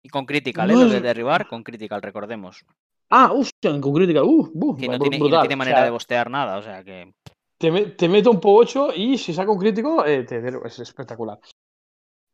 [0.03, 0.73] Y con Critical, ¿eh?
[0.73, 2.65] No Lo es- de derribar, con Critical, recordemos.
[3.09, 5.41] Ah, hostia, con Critical, uh, uh, Que no tiene, y no brutal.
[5.41, 7.13] tiene O manera sea, de bostear nada, o sea que.
[7.57, 10.79] te, me- te meto un POW 8 y si saca un crítico, eh, te, es
[10.79, 11.39] espectacular.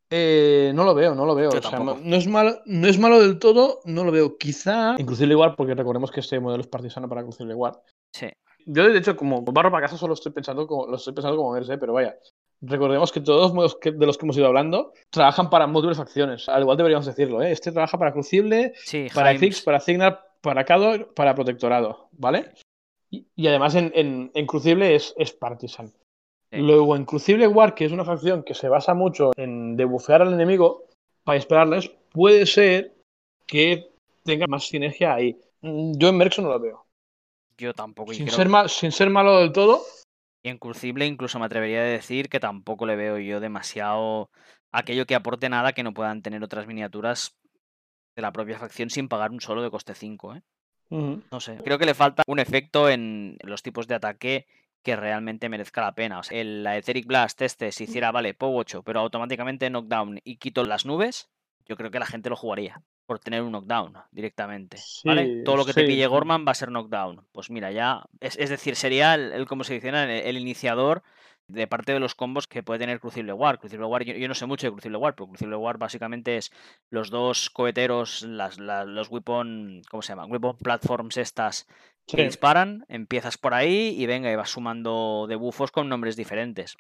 [0.10, 1.50] Eh, no lo veo, no lo veo.
[1.50, 4.38] O sea, no es malo, no es malo del todo, no lo veo.
[4.38, 7.74] Quizá Incrucible igual, porque recordemos que este modelo es partisano para Crucible igual.
[8.14, 8.28] Sí.
[8.66, 11.52] Yo, de hecho, como barro para casa, solo estoy pensando como, lo estoy pensando como
[11.54, 12.16] Merce, pero vaya.
[12.62, 15.98] Recordemos que todos los modos que- de los que hemos ido hablando trabajan para múltiples
[15.98, 16.48] facciones.
[16.48, 17.52] Al igual deberíamos decirlo, ¿eh?
[17.52, 19.38] Este trabaja para Crucible, Sí, para.
[19.38, 22.52] Fix, para Signar, para Cador, para Protectorado, ¿vale?
[23.10, 25.88] Y, y además en, en- en Crucible es, es Partisan.
[25.88, 26.58] Sí.
[26.60, 30.34] Luego en Crucible War, que es una facción que se basa mucho en debufear al
[30.34, 30.84] enemigo
[31.24, 32.94] para esperarles, puede ser
[33.48, 33.90] que
[34.24, 35.40] tenga más sinergia ahí.
[35.62, 36.86] Yo en Merxo no lo veo.
[37.58, 38.14] Yo tampoco.
[38.14, 39.82] Sin creo ser, sin ser malo del todo,
[40.44, 44.30] Y en Crucible incluso me atrevería a decir que tampoco le veo yo demasiado
[44.74, 47.36] aquello que aporte nada que no puedan tener otras miniaturas
[48.16, 50.36] de la propia facción sin pagar un solo de coste 5.
[50.36, 50.42] ¿eh?
[50.90, 51.58] No sé.
[51.64, 54.48] Creo que le falta un efecto en los tipos de ataque
[54.84, 56.20] que realmente merezca la pena.
[56.20, 60.20] O sea, el, la Etheric Blast este, si hiciera, vale, POW 8, pero automáticamente knockdown
[60.24, 61.30] y quito las nubes,
[61.66, 64.78] yo creo que la gente lo jugaría por tener un knockdown directamente.
[65.04, 65.26] ¿Vale?
[65.26, 66.06] Sí, Todo lo que te pille.
[66.08, 67.26] Gorman va a ser knockdown.
[67.32, 68.04] Pues mira, ya.
[68.20, 71.02] Es, es decir, sería el, el como se dice, el, el iniciador
[71.48, 73.60] de parte de los combos que puede tener Crucible War.
[73.60, 76.52] Crucible War, yo, yo no sé mucho de Crucible War, pero Crucible War básicamente es
[76.90, 80.26] los dos coheteros, las, la- los weapon, ¿cómo se llama?
[80.26, 81.68] Weapon platforms estas
[82.16, 82.24] que sí.
[82.24, 86.76] disparan, empiezas por ahí y venga, y vas sumando debuffos con nombres diferentes.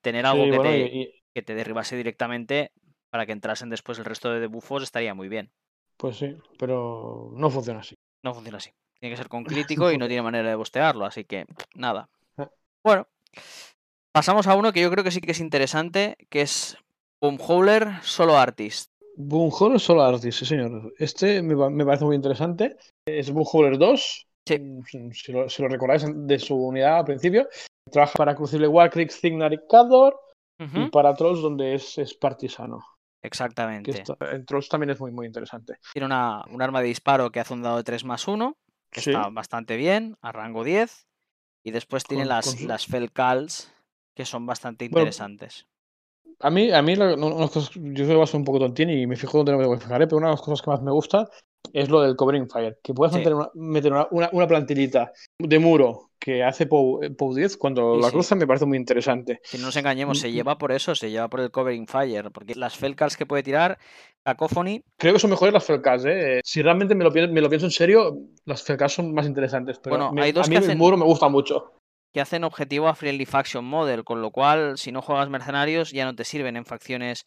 [0.00, 2.72] Tener algo Sí, que, bueno, te, y- que te derribase directamente
[3.10, 5.50] para que entrasen después el resto de debuffos estaría muy bien.
[5.96, 7.94] pues sí, pero no funciona así.
[8.22, 8.70] No funciona así.
[9.00, 12.08] Tiene que ser con crítico y no tiene manera de bostearlo, así que nada.
[12.38, 12.50] Ah.
[12.84, 13.08] Bueno,
[14.18, 16.76] pasamos a uno que yo creo que sí que es interesante, que es
[17.20, 18.90] Boomhauler Solo Artist.
[19.16, 20.92] Boomhauler Solo Artist, sí señor.
[20.98, 22.76] Este me, me parece muy interesante.
[23.06, 24.26] Es Boomhauler 2.
[24.46, 24.58] Sí.
[24.58, 27.48] Mm, Si lo, si lo recordáis de su unidad al principio.
[27.90, 30.18] Trabaja para Crucible War, Krieg, Signar y Cador.
[30.60, 32.84] Y para Trolls, donde es, es partisano.
[33.22, 33.92] Exactamente.
[33.92, 35.74] esto- en Trolls también es muy, muy interesante.
[35.92, 38.56] Tiene una, un arma de disparo que hace un dado de 3 más 1,
[38.90, 39.10] que Sí.
[39.10, 41.06] está bastante bien, a rango 10.
[41.64, 43.72] Y después tiene Con- las, con las Felcals,
[44.18, 45.68] que son bastante Bueno, interesantes.
[46.40, 49.52] A mí, a mí la- cosas- yo soy un poco tontín y me fijo donde
[49.52, 50.06] no me tengo que fijar, ¿eh?
[50.08, 51.28] pero una de las cosas que más me gusta
[51.72, 52.78] es lo del Covering Fire.
[52.82, 53.20] Que puedas Sí.
[53.20, 57.56] meter, una, meter una, una- una plantillita de muro que hace POW, eh, POW 10
[57.56, 58.12] cuando Sí, la sí.
[58.14, 59.38] cruzan me parece muy interesante.
[59.44, 62.32] Si no nos engañemos, se Mm, lleva por eso, se lleva por el Covering Fire,
[62.32, 63.78] porque las Felcals que puede tirar,
[64.24, 66.40] Cacophony, Creo que son mejores las Felcas, ¿eh?
[66.44, 69.78] Si realmente me lo, pienso, me lo pienso en serio, las Felcas son más interesantes.
[69.78, 71.77] Pero Bueno, me- hay dos a mí que el muro me gusta mucho.
[72.12, 76.04] Que hacen objetivo a Friendly Faction Model, con lo cual, si no juegas mercenarios, ya
[76.04, 77.24] no te sirven en facciones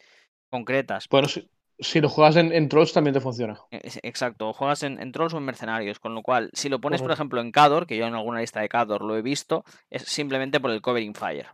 [0.50, 1.08] concretas.
[1.10, 3.60] Bueno, si, si lo juegas en, en Trolls también te funciona.
[3.72, 6.80] Es- Exacto, o juegas en, en trolls o en mercenarios, con lo cual, si lo
[6.82, 9.64] pones, por ejemplo, en Cador, que yo en alguna lista de Cador lo he visto,
[9.90, 11.48] es simplemente por el Covering Fire.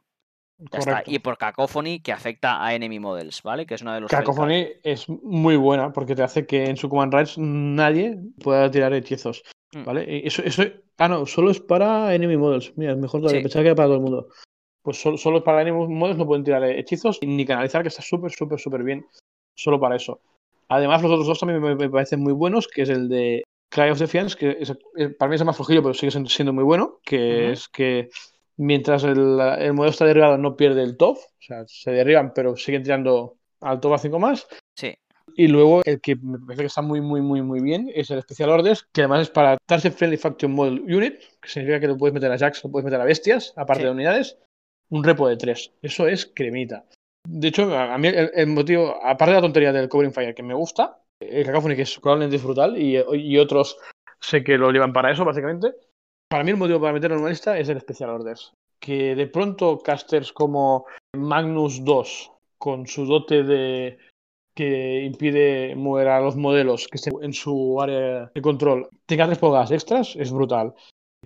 [0.60, 0.92] Ya está.
[0.92, 1.12] Correcto.
[1.12, 3.68] Y por Cacophony, que afecta a Enemy Models, ¿vale?
[3.68, 4.10] Que es una de los.
[4.10, 8.92] Cacophony es muy buena porque te hace que en su Command Rights nadie pueda tirar
[8.94, 9.44] hechizos.
[9.74, 9.84] Mm.
[9.84, 10.06] ¿Vale?
[10.10, 10.64] Y Eso, eso,
[10.98, 12.74] ah, no, solo es para Enemy Models.
[12.78, 13.40] Mira, es mejor todavía.
[13.40, 13.44] Sí.
[13.44, 14.28] Pensaba que era para todo el mundo.
[14.84, 18.32] Pues solo, solo para Enemy Models no pueden tirar hechizos ni canalizar, que está súper,
[18.32, 19.06] súper, súper bien.
[19.56, 20.20] Solo para eso.
[20.70, 23.90] Además, los otros dos también me, me parecen muy buenos, que es el de Cry
[23.90, 26.64] of Defiance, que es- eh, para mí es el más flojillo, pero sigue siendo- muy
[26.64, 28.10] bueno, que es que
[28.58, 32.56] mientras el, el modelo está derribado no pierde el top, o sea, se derriban, pero
[32.58, 34.48] siguen tirando al top a 5 más.
[34.76, 34.94] Sí,
[35.36, 38.22] Y luego el que me parece que está muy, muy, muy, muy bien es el
[38.22, 41.98] Special Orders, que además es para Target Friendly Faction Model Unit, que significa que lo
[41.98, 43.86] puedes meter a Jacks, lo puedes meter a bestias, aparte Sí.
[43.86, 44.38] de unidades,
[44.90, 45.74] un repo de 3.
[45.82, 46.86] Eso es cremita.
[47.28, 50.34] De hecho, a a mí el, el motivo, aparte de la tontería del Covering Fire
[50.34, 53.78] que me gusta, el Cacophony que es probablemente es brutal y, y otros
[54.20, 55.74] sé que lo llevan para eso, básicamente.
[56.30, 58.54] Para mí el motivo para meterlo en una lista es el Special Orders.
[58.80, 60.86] Que de pronto casters como
[61.16, 63.98] Magnus 2, con su dote de
[64.58, 69.38] que impide mover a los modelos que estén en su área de control, tenga tres
[69.38, 70.74] pulgadas extras, es brutal.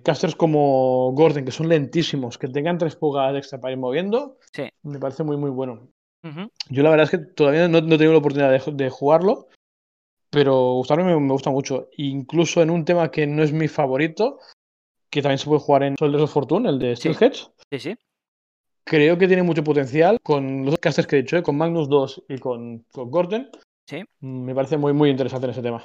[0.04, 4.64] Casters como Gordon, que son lentísimos, que tengan tres pulgadas extra para ir moviendo, Sí.
[4.82, 5.88] me parece muy, muy bueno.
[6.68, 9.48] Yo la verdad es que todavía no, no he tenido la oportunidad de, de jugarlo,
[10.30, 11.88] pero gustarme me, me gusta mucho.
[11.96, 14.38] Incluso en un tema que no es mi favorito,
[15.10, 17.12] que también se puede jugar en Soldiers of Fortune, el de Sí.
[17.12, 17.94] Steelheads, sí, sí.
[18.84, 21.42] Creo que tiene mucho potencial con los dos casters que he dicho, ¿eh?
[21.42, 23.50] con Magnus 2 y con, con Gordon.
[23.88, 24.02] Sí.
[24.20, 25.84] Me parece muy, muy interesante en ese tema.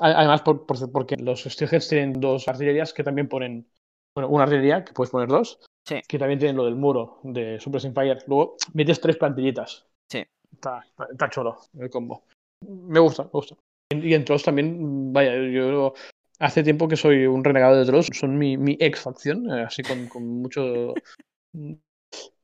[0.00, 3.66] Además, por- por- porque los Steelheads tienen dos artillerías que también ponen.
[4.14, 6.00] Bueno, una artillería, que puedes poner dos, Sí.
[6.08, 8.18] que también tienen lo del muro de Suppressing Fire.
[8.26, 9.86] Luego metes tres plantillitas.
[10.10, 10.24] Sí.
[10.52, 11.30] Está, está,
[11.78, 12.24] el combo.
[12.66, 13.54] Me gusta, me gusta.
[13.92, 15.94] Y en Trolls también, vaya, yo
[16.40, 18.08] hace tiempo que soy un renegado de Trolls.
[18.12, 20.94] Son mi, mi ex facción, eh, así con, con mucho.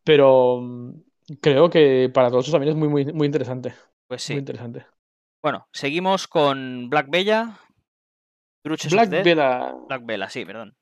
[0.03, 0.91] Pero mm,
[1.41, 3.75] creo que para todos también es muy, muy, muy interesante.
[4.07, 4.35] Pues sí.
[4.35, 4.87] Muy interesante.
[5.43, 7.59] Bueno, seguimos con Black Bella.
[8.63, 9.11] Bruches Black.
[9.11, 9.75] Bella.
[9.89, 10.75] Black Bella, sí, perdón.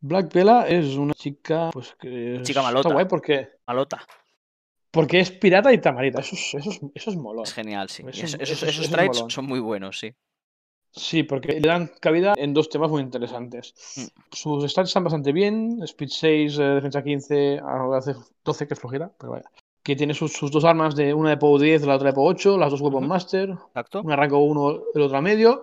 [0.00, 2.88] Black Bella es una chica, pues que Chica malota.
[2.88, 4.00] Está guay porque, Malota.
[4.90, 6.20] porque es pirata y tamarita.
[6.20, 7.44] Eso es, eso es, eso es molón.
[7.44, 8.02] Es genial, sí.
[8.08, 10.14] Eso eso- eso esos es- esos eso es traits son muy buenos, sí.
[10.92, 13.74] Sí, porque le dan cabida en dos temas muy interesantes.
[13.96, 14.06] Mm.
[14.32, 19.12] Sus stats están bastante bien, speed 6, eh, defensa 15, arrogancia 12, que es flojera,
[19.18, 19.50] pero vaya.
[19.82, 22.26] Que tiene sus, sus dos armas, de una de POW 10, la otra de POW
[22.26, 23.06] 8, las dos Weapon.
[23.06, 24.02] Master, Exacto.
[24.02, 25.62] una rango 1, el otro a medio,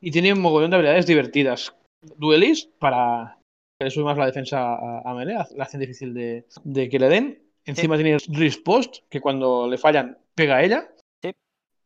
[0.00, 1.74] y tiene un mogollón de habilidades divertidas.
[2.16, 3.38] Duelist, para
[3.78, 6.98] que le sube más la defensa a, a melee, la hacen difícil de, de que
[6.98, 7.42] le den.
[7.64, 10.88] Encima tiene Riposte, que cuando le fallan, pega a ella.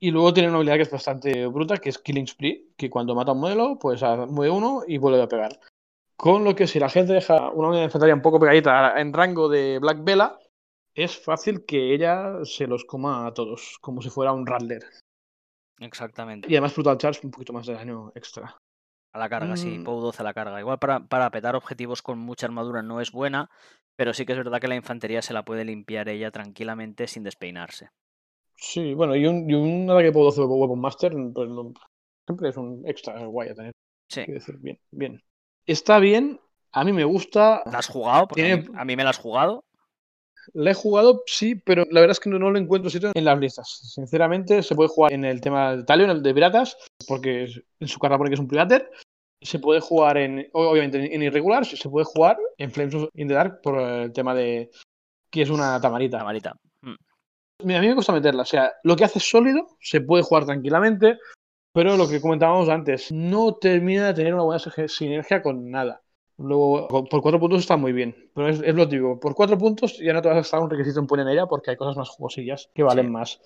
[0.03, 3.15] Y luego tiene una habilidad que es bastante bruta, que es Killing Spree, que cuando
[3.15, 5.61] mata a un modelo, pues mueve uno y vuelve a pegar.
[6.17, 9.13] Con lo que si la gente deja una unidad de infantería un poco pegadita en
[9.13, 10.41] rango de Black Bella,
[10.93, 14.83] es fácil que ella se los coma a todos, como si fuera un Rattler.
[15.79, 16.49] Exactamente.
[16.51, 18.57] Y además Brutal Charge, un poquito más de daño extra.
[19.13, 19.79] A la carga, sí.
[19.79, 19.85] Mm.
[19.85, 20.59] POW 12 a la carga.
[20.59, 23.51] Igual para, para petar objetivos con mucha armadura no es buena,
[23.95, 27.23] pero sí que es verdad que la infantería se la puede limpiar ella tranquilamente sin
[27.23, 27.91] despeinarse.
[28.57, 31.73] Sí, bueno, y un, y un ataque por 12 Weapon Master, pues no-
[32.27, 33.73] siempre es un extra guay a tener.
[34.09, 34.25] Sí.
[34.27, 35.23] Decir, bien, bien.
[35.67, 36.41] Está bien,
[36.73, 37.63] a mí me gusta.
[37.71, 38.29] ¿La has jugado?
[38.29, 39.65] Porque a, mí, Tiene- a mí me la has jugado.
[40.55, 43.25] La he jugado, sí, pero la verdad es que no, no le encuentro sitio en
[43.25, 43.69] las listas.
[43.95, 47.63] Sinceramente, se puede jugar en el tema de Talio, en el de piratas, porque es-
[47.79, 48.91] en su carta pone que es un pirater.
[49.41, 53.61] Se puede jugar en, obviamente, en, irregular, se puede jugar en Flames in the Dark
[53.63, 54.71] por el tema de
[55.31, 56.19] que es una tamarita.
[56.19, 56.51] La marita.
[56.51, 56.72] Mira,
[57.63, 58.43] a mí me gusta meterla.
[58.43, 61.19] O sea, lo que hace es sólido, se puede jugar tranquilamente,
[61.73, 66.03] pero lo que comentábamos antes, no termina de tener una buena sinergia- con nada.
[66.39, 69.21] Luego, por cuatro puntos está muy bien, pero es, es lo digo.
[69.21, 71.47] Por cuatro puntos ya no te vas a gastar un requisito en poner en ella
[71.47, 73.11] porque hay cosas más jugosillas que valen Sí.
[73.13, 73.41] más.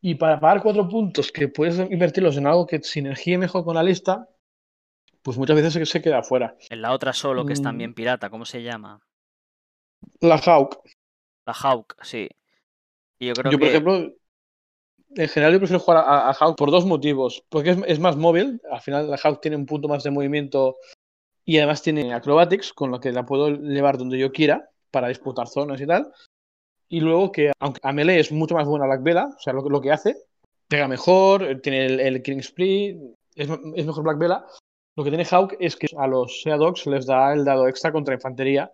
[0.00, 3.82] Y para pagar cuatro puntos que puedes invertirlos en algo que sinergie mejor con la
[3.82, 4.28] lista,
[5.22, 6.56] pues muchas veces se, se queda fuera.
[6.70, 7.64] En la otra solo, que es Mm.
[7.64, 9.00] también pirata, ¿cómo se llama?
[10.20, 10.80] La Hawk,
[11.46, 12.28] La Hawk, sí.
[13.22, 13.64] Y yo creo Yo, que.
[13.64, 14.12] por ejemplo,
[15.14, 17.44] en general yo prefiero jugar a, a Hawk por dos motivos.
[17.48, 20.76] Porque es, es más móvil, al final la Hawk tiene un punto más de movimiento
[21.44, 25.46] y además tiene acrobatics, con lo que la puedo llevar donde yo quiera para disputar
[25.46, 26.12] zonas y tal.
[26.88, 29.62] Y luego que, aunque a melee es mucho más buena Black Bella, o sea, lo,
[29.62, 30.16] que- lo que hace,
[30.66, 32.98] pega mejor, tiene el, el Killing Spree,
[33.36, 34.44] es, es mejor Black Bella.
[34.96, 37.92] Lo que tiene Hawk es que a los Sea Dogs les da el dado extra
[37.92, 38.72] contra infantería.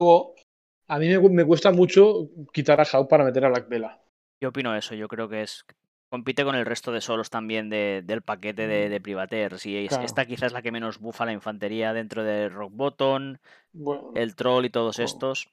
[0.00, 0.34] Luego,
[0.88, 3.98] a mí me, me cuesta mucho quitar a Hawk para meter a Black Bella.
[4.40, 5.64] Yo opino eso, yo creo que es.
[6.10, 9.58] Compite con el resto de solos también de- del paquete de, de Privateer.
[9.58, 10.04] Si es- Claro.
[10.04, 13.36] esta quizás es la que menos bufa la infantería dentro de Rock Bottom,
[13.72, 15.48] Bueno, el Troll y todos estos.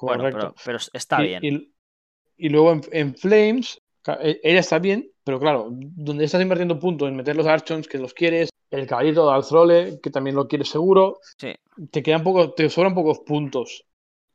[0.00, 0.54] Bueno, correcto.
[0.64, 1.44] pero, pero está Y- bien.
[1.44, 1.72] Y,
[2.46, 3.80] y luego en, en Flames,
[4.20, 7.98] e- ella está bien, pero claro, donde estás invirtiendo puntos en meter los Archons, que
[7.98, 11.54] los quieres, el caballito de Alzrole, que también lo quieres seguro, Sí.
[11.90, 13.84] te quedan poco, te sobran pocos puntos.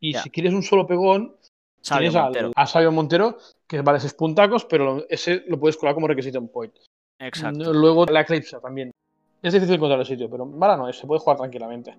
[0.02, 0.24] Y Ya.
[0.24, 1.36] si quieres un solo pegón,
[1.82, 2.52] Sabio tienes Montero.
[2.56, 3.38] a Sabio Montero,
[3.68, 6.74] que vale 6 puntacos, pero ese lo puedes colar como requisito en point.
[7.20, 7.72] Exacto.
[7.74, 8.92] Luego la Eclipse también.
[9.42, 11.96] Es difícil encontrar el sitio, pero Vara no es, se puede jugar tranquilamente.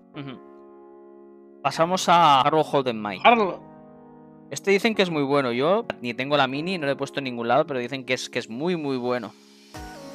[1.61, 3.03] Pasamos a Arrow Holden.
[3.23, 3.59] Harlow,
[4.51, 5.51] Este dicen que es muy bueno.
[5.51, 8.13] Yo ni tengo la mini, no lo he puesto en ningún lado, pero dicen que
[8.13, 9.33] es, que es muy, muy bueno.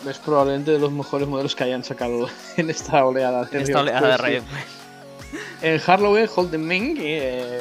[0.09, 3.45] es probablemente de los mejores modelos que hayan sacado en esta oleada.
[3.47, 4.17] de En esta oleada de.
[4.19, 4.45] Riot
[5.63, 6.97] El Harloway Holden Ming.
[7.01, 7.61] eh,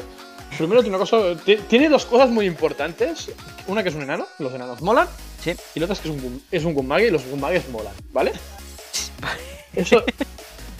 [0.57, 1.35] primero tiene una cosa.
[1.43, 3.29] ti- Tiene dos cosas muy importantes.
[3.67, 5.07] Una que es un enano, los enanos molan.
[5.43, 5.53] Sí.
[5.75, 8.31] Y la otra es que es un, es un Gunmage y los Gunmages molan, ¿vale?
[9.75, 10.03] Eso,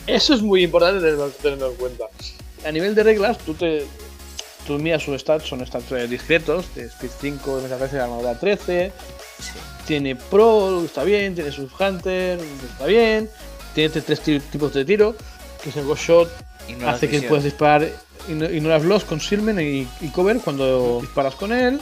[0.08, 2.04] eso es muy importante tenerlo, tenerlo en cuenta.
[2.66, 3.86] A nivel de reglas, tú te.
[4.66, 8.92] Tú miras sus stats, son stats eh, discretos, de Speed 5, defensa 13, armadura 13,
[9.38, 9.52] Sí.
[9.86, 12.38] tiene Pro, está bien, tiene sus Hunter,
[12.70, 13.30] está bien,
[13.74, 15.14] tiene tres ti- tipos de tiro,
[15.62, 16.28] que es el Ghost Shot,
[16.86, 17.88] Hace que puedas disparar
[18.28, 21.80] igno- ignoras los concealment y, y cover cuando disparas con él.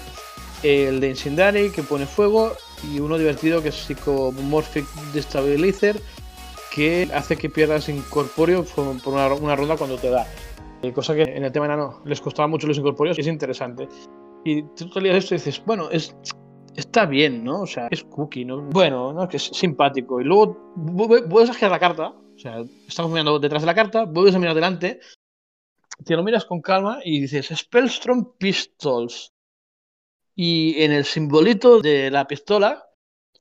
[0.62, 2.52] El de Incendiary que pone fuego
[2.92, 6.00] y uno divertido que es Psychomorphic Destabilizer
[6.72, 10.26] que hace que pierdas incorpóreo por, por una, una ronda cuando te da.
[10.82, 13.88] Eh, cosa que en el tema enano les costaba mucho los incorpóreos y es interesante.
[14.44, 16.14] Y tú te esto y dices, bueno, es,
[16.74, 17.62] está bien, ¿no?
[17.62, 18.62] O sea, es cookie, ¿no?
[18.62, 19.28] Bueno, ¿no?
[19.28, 20.20] Que es simpático.
[20.20, 20.74] Y luego
[21.50, 24.54] a girar la carta, o sea, estamos mirando detrás de la carta, vuelves a mirar
[24.54, 25.00] delante,
[26.04, 29.32] te lo miras con calma y dices Spellstrom Pistols.
[30.34, 32.84] Y en el simbolito de la pistola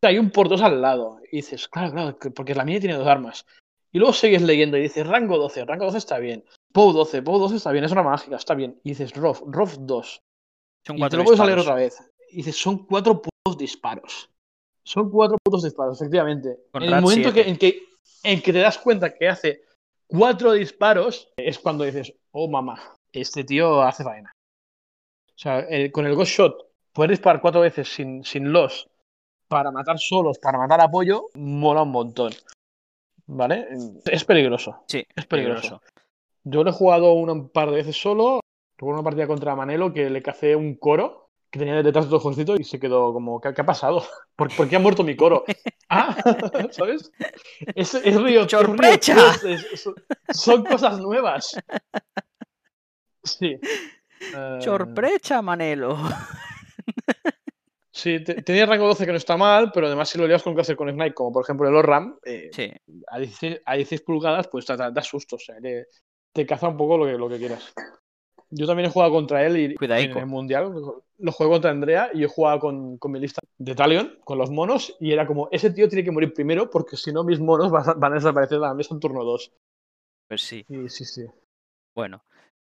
[0.02, 1.20] hay un por dos al lado.
[1.32, 3.46] Y dices, claro, claro, que- porque la mía tiene dos armas.
[3.92, 6.46] Y luego sigues leyendo y dices, rango 12, rango 12 está bien.
[6.72, 8.80] POW 12, POW 12 está bien, es una mágica, está bien.
[8.84, 10.22] Y dices, ROF, ROF 2.
[10.86, 11.98] Son Y te lo puedes leer otra vez.
[12.32, 14.30] Y dices, son cuatro putos disparos.
[14.84, 16.60] Son cuatro putos disparos, efectivamente.
[16.72, 17.50] Con en el momento que, 7.
[17.50, 17.82] en, que,
[18.24, 19.62] en que te das cuenta que hace
[20.08, 22.80] cuatro disparos, es cuando dices, oh mamá,
[23.12, 24.32] este tío hace faena.
[25.28, 26.56] O sea, el- con el Ghost Shot,
[26.94, 28.88] poder disparar cuatro veces sin, sin los
[29.48, 32.32] para matar solos, para matar apoyo, mola un montón.
[33.28, 33.68] ¿Vale?
[34.06, 34.84] Es peligroso.
[34.88, 35.82] Sí, Es peligroso.
[36.44, 38.40] Yo lo he jugado un par de veces solo.
[38.78, 41.25] Recuerdo una partida contra Manelo que le cacé un coro
[41.56, 44.04] que tenía detrás dos ojocitos y se quedó como, ¿qué, qué ha pasado?
[44.36, 45.46] ¿Por, por qué ha muerto mi coro?
[45.90, 46.14] ah,
[46.72, 47.12] ¿sabes?
[47.76, 48.04] Es, es
[49.46, 49.90] es- es-
[50.38, 51.58] son cosas nuevas.
[53.24, 53.58] Sí.
[54.36, 55.98] Eh, Sorpresa, Manelo.
[57.92, 60.54] Sí, te- tenía rango 12 que no está mal, pero además si lo lias con
[60.54, 62.70] clase con Snipe, como por ejemplo el ORAM, eh, Sí,
[63.08, 65.88] a, 16, a 16 pulgadas, pues te da, da susto, o sea, te,
[66.34, 67.74] te caza un poco lo que, lo que quieras.
[68.58, 70.74] Yo también he jugado contra él y en el mundial
[71.18, 74.50] lo juego contra Andrea y yo jugaba con, con mi lista de Talion, con los
[74.50, 77.70] monos, y era como, ese tío tiene que morir primero porque si no mis monos
[77.70, 79.52] van a, desaparecer de la mesa en turno 2.
[80.30, 80.66] pues sí.
[80.70, 81.26] Y sí, sí.
[81.94, 82.24] Bueno,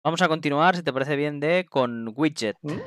[0.03, 2.55] vamos a continuar, si te parece bien, de con Widget.
[2.61, 2.79] ¿Mm?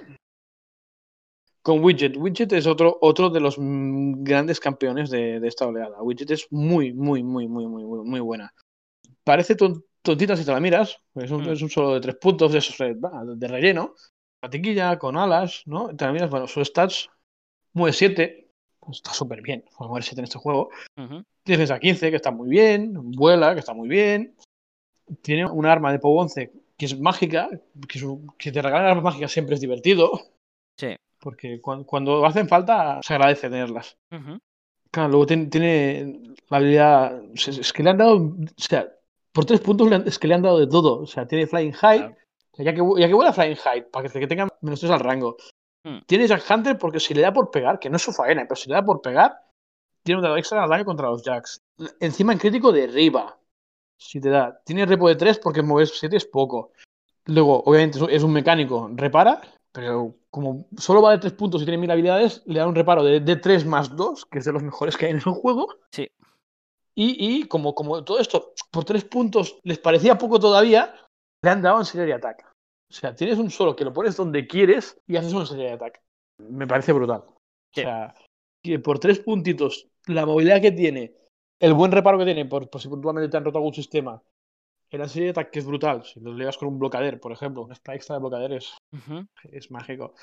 [1.61, 2.17] Con Widget.
[2.17, 6.03] Widget es otro, otro de los grandes campeones de, de esta oleada.
[6.03, 8.55] Widget es muy, muy, muy, muy, muy, muy, muy buena.
[9.25, 10.99] Parece ton- tontita si te la miras.
[11.15, 11.51] Es un, Mm.
[11.51, 13.95] es un solo de tres puntos de esos de relleno.
[14.41, 15.95] Patiquilla, con alas, ¿no?
[15.95, 17.09] Te la miras, bueno, sus stats.
[17.75, 18.49] Mueve 7.
[18.91, 19.65] Está súper bien.
[19.77, 20.71] para Mover 7 en este juego.
[20.97, 22.95] Ujú, Defensa 15, que está muy bien.
[23.13, 24.35] Vuela, que está muy bien.
[25.23, 27.49] Tiene un arma de POW 11 que es mágica.
[27.89, 30.13] Que, es un- que te regalan armas mágicas siempre es divertido.
[30.79, 30.95] Sí.
[31.19, 33.97] Porque cuando, cuando hacen falta, se agradece tenerlas.
[34.93, 37.23] Claro, luego tiene, tiene la habilidad.
[37.35, 38.17] Es que le han dado.
[38.17, 38.89] O sea,
[39.37, 41.03] por tres puntos es que le han dado de todo.
[41.03, 41.99] O sea, tiene Flying High.
[41.99, 42.17] Claro.
[42.53, 44.91] o sea, ya, que, ya que vuela Flying High, para que, que tenga menos tres
[44.91, 45.37] al rango.
[45.85, 45.99] Hmm.
[46.07, 48.57] Tiene Jack Hunter porque si le da por pegar, que no es su faena, pero
[48.57, 49.37] si le da por pegar,
[50.03, 51.61] tiene un dado extra al daño contra los Jacks.
[52.01, 53.39] Encima en crítico derriba.
[53.99, 54.61] Si te da.
[54.65, 56.73] Tiene repo de 3 porque mover 7 es poco.
[57.27, 59.41] Luego, obviamente, es un- es un mecánico, repara,
[59.73, 63.03] pero como solo va de 3 puntos y tiene 1000 habilidades, le da un reparo
[63.05, 65.69] de, de 3 más 2, que es de los mejores que hay en el juego.
[65.93, 66.09] Sí.
[66.97, 70.95] Y, y como, como todo esto por 3 puntos les parecía poco todavía,
[71.43, 72.45] le han dado en serie de ataque.
[72.89, 75.73] O sea, tienes un solo que lo pones donde quieres y haces una serie de
[75.73, 76.01] ataque.
[76.39, 77.25] Me parece brutal.
[77.75, 77.83] Sí.
[77.83, 78.15] O sea,
[78.65, 81.15] que por 3 puntitos, la movilidad que tiene,
[81.61, 84.23] el buen reparo que tiene, por, por si puntualmente te han roto algún sistema,
[84.91, 86.05] en la serie de ataque es brutal.
[86.05, 89.27] Si lo llevas con un blocader, por ejemplo, un spray extra de blocader es, ujú.
[89.45, 90.15] es mágico.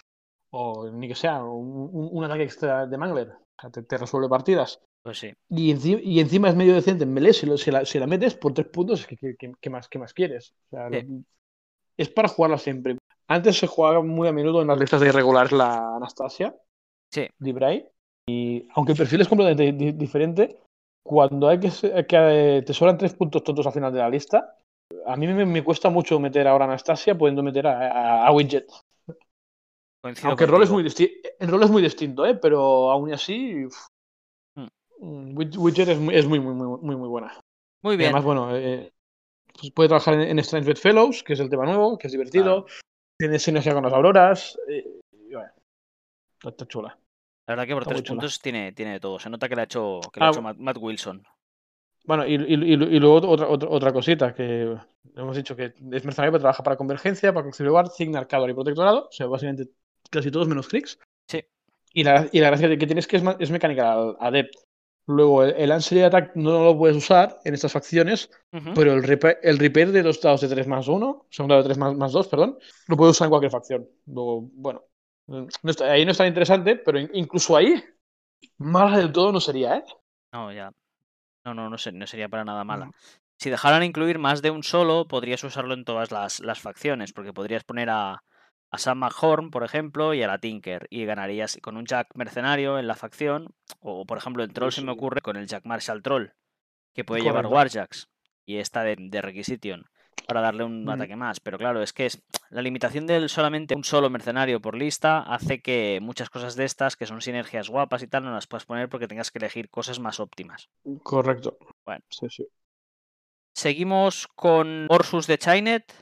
[0.56, 3.30] O ni que sea, un, ataque extra de Mangler.
[3.30, 4.80] O sea, te, te resuelve partidas.
[5.04, 5.34] Pues sí.
[5.50, 7.34] Y, enci- y encima es medio decente en melee.
[7.34, 9.90] Si, lo- si la, si la metes por tres puntos, ¿qué, qué- qué- qué más,
[9.90, 10.54] qué más quieres?
[10.68, 11.02] O sea, Sí.
[11.08, 11.24] lo-
[11.98, 12.98] es para jugarla siempre.
[13.28, 16.56] Antes se jugaba muy a menudo en las listas de irregulares la Anastasia.
[17.12, 17.28] Sí.
[17.40, 17.88] Libray.
[18.28, 20.58] Y aunque el perfil es completamente di- diferente,
[21.06, 21.70] cuando hay que,
[22.08, 24.56] que, eh, te sobran tres puntos tontos al final de la lista,
[25.06, 27.88] a mí me, me cuesta mucho meter ahora a Anastasia pudiendo meter a,
[28.24, 28.68] a- a Widget.
[30.04, 32.36] Coincido Aunque el rol, es muy disti- el rol es muy distinto, ¿eh?
[32.36, 33.66] pero aún así,
[34.56, 34.68] Hmm.
[35.00, 37.40] mm, Wid- Widget es muy, es muy, muy, muy, muy, buena.
[37.82, 38.10] Muy Y bien.
[38.10, 38.92] además, bueno, eh,
[39.58, 42.12] pues puede trabajar en, en Strange Bed Fellows, que es el tema nuevo, que es
[42.14, 42.66] divertido.
[43.18, 44.60] Tiene sinergia con las auroras.
[44.68, 45.00] eh,
[45.30, 45.52] y bueno,
[46.44, 46.98] está chula.
[47.48, 49.20] La verdad que por está tres puntos tiene, tiene de todo.
[49.20, 51.26] Se nota que le ha hecho, que le ha Ah, hecho Matt, Matt Wilson.
[52.06, 54.76] Bueno, y, y- y- y luego otra, otra, otra cosita, que
[55.16, 58.54] hemos dicho que es mercenario, pero trabaja para Convergencia, para Concilio Guard, Cignar, Cador y
[58.54, 59.08] Protectorado.
[59.08, 59.70] O sea, básicamente
[60.14, 60.98] casi todos menos clics.
[61.28, 61.44] Sí.
[61.94, 64.56] Y la, y la gracia que tiene es que es, es mecánica al- adept.
[65.06, 68.30] Luego, el, el Answer Attack no lo puedes usar en estas facciones,
[68.74, 71.50] pero el repair, el repair de dos dados de 3 más 1, o sea, un
[71.50, 72.58] dado de 3 más, más 2, perdón,
[72.88, 73.90] lo puedes usar en cualquier facción.
[74.06, 74.84] Luego, bueno,
[75.28, 77.84] no está- ahí no es tan interesante, pero in- incluso ahí,
[78.58, 79.84] mala del todo no sería, ¿eh?
[80.32, 80.72] No, ya.
[81.46, 82.86] No, no, no, no sería para nada mala.
[82.86, 82.92] Mm.
[83.38, 87.34] Si dejaran incluir más de un solo, podrías usarlo en todas las, las facciones, porque
[87.34, 88.24] podrías poner a,
[88.74, 92.80] a Sam McHorn, por ejemplo, y a la Tinker, y ganarías con un Jack mercenario
[92.80, 94.98] en la facción, o por ejemplo en Troll se me sí.
[94.98, 96.34] ocurre con el Jack Marshall Troll,
[96.94, 97.46] que puede llevar.
[97.48, 98.10] Warjacks,
[98.46, 99.86] y esta de, de Requisition,
[100.28, 100.90] para darle un Mm.
[100.90, 101.40] ataque más.
[101.40, 105.62] Pero claro, es que es, la limitación del solamente un solo mercenario por lista hace
[105.62, 108.90] que muchas cosas de estas, que son sinergias guapas y tal, no las puedas poner
[108.90, 110.70] porque tengas que elegir cosas más óptimas.
[111.04, 111.58] Correcto.
[111.86, 112.04] Bueno.
[112.10, 112.48] Sí, sí.
[113.56, 115.94] Seguimos con Orsus de Chinet.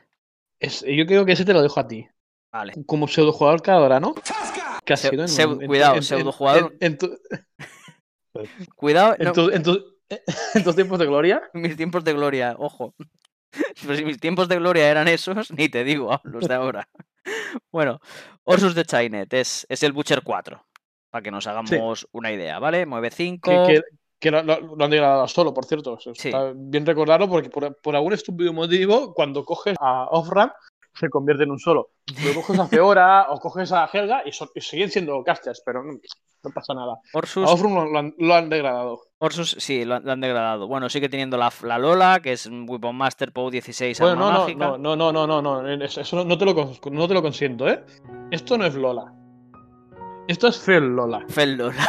[0.60, 2.08] Es- yo creo que ese te lo dejo a ti.
[2.52, 2.74] Vale.
[2.86, 3.08] Como
[4.00, 4.14] ¿no?
[4.86, 7.18] Que Seu- sido en, seu- en- cuidado, en- en tu-
[8.76, 9.84] Cuidado, en no, tu- en tu-
[10.56, 11.42] en tus tiempos de gloria.
[11.54, 12.94] mis tiempos de gloria, ojo.
[13.82, 16.88] Pero si mis tiempos de gloria eran esos, ni te digo los de ahora.
[17.72, 18.00] Bueno,
[18.44, 20.66] Orsus de Chainet es, es el Butcher 4,
[21.12, 22.86] para que nos hagamos una idea, ¿vale?
[22.86, 23.68] Mueve 5.
[23.68, 23.82] Que,
[24.20, 26.00] que, lo, lo, han degradado solo, por cierto.
[26.00, 26.30] Sí.
[26.30, 30.54] Está bien recordarlo porque por, por, algún estúpido motivo, cuando coges a Off-Ramp,
[30.94, 31.92] se convierte en un solo.
[32.24, 35.84] Luego coges a Feora o coges a Helga y, son, y siguen siendo casters, pero
[35.84, 35.94] no,
[36.44, 36.98] no pasa nada.
[37.14, 39.02] Orsus, a Off-Ramp lo, lo, han, lo han degradado.
[39.20, 40.68] Orsus, sí, lo han, lo han, degradado.
[40.68, 44.32] Bueno, sigue teniendo la, la Lola, que es un Weapon Master POW 16 bueno, arma
[44.32, 44.66] no, mágica.
[44.66, 46.54] no, no, no, no, no, no, eso no, no, te lo,
[46.92, 47.84] no te lo consiento, ¿eh?
[48.32, 49.14] Esto no es Lola.
[50.28, 51.26] Esto es Fel Lola.
[51.28, 51.88] Fel Lola.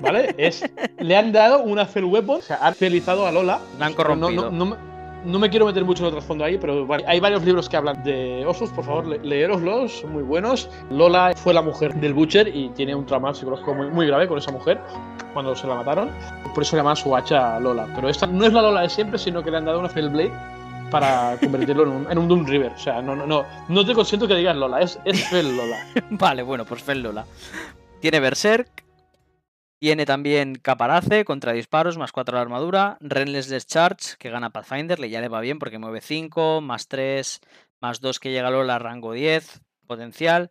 [0.00, 0.34] ¿Vale?
[0.38, 0.64] Es,
[0.98, 3.60] le han dado una Fel Weapon, o sea, han felizado a Lola.
[3.78, 4.50] La han corrompido.
[4.50, 4.93] No, no, no,
[5.24, 8.44] me quiero meter mucho en el trasfondo ahí, pero hay varios libros que hablan de
[8.46, 10.68] Osus, por favor, le leeroslos, son muy buenos.
[10.90, 14.38] Lola fue la mujer del Butcher y tiene un trauma psicológico muy, muy grave con
[14.38, 14.80] esa mujer
[15.32, 16.10] cuando se la mataron.
[16.54, 17.88] Por eso llaman su hacha Lola.
[17.94, 20.32] Pero esta no es la Lola de siempre, sino que le han dado una Blade
[20.90, 22.72] para convertirlo en un, en un, Doom River.
[22.72, 25.86] O sea, no, no, no, no te consiento que digas Lola, es, es Fel Lola.
[26.10, 27.24] vale, bueno, pues Fel Lola.
[28.00, 28.83] Tiene Berserk,
[29.84, 32.96] tiene también Caparace contra disparos, más 4 la armadura.
[33.00, 37.42] Renless Discharge, que gana Pathfinder, le ya le va bien porque mueve 5, más 3,
[37.82, 40.50] más 2 que llega Lola, rango 10, potencial.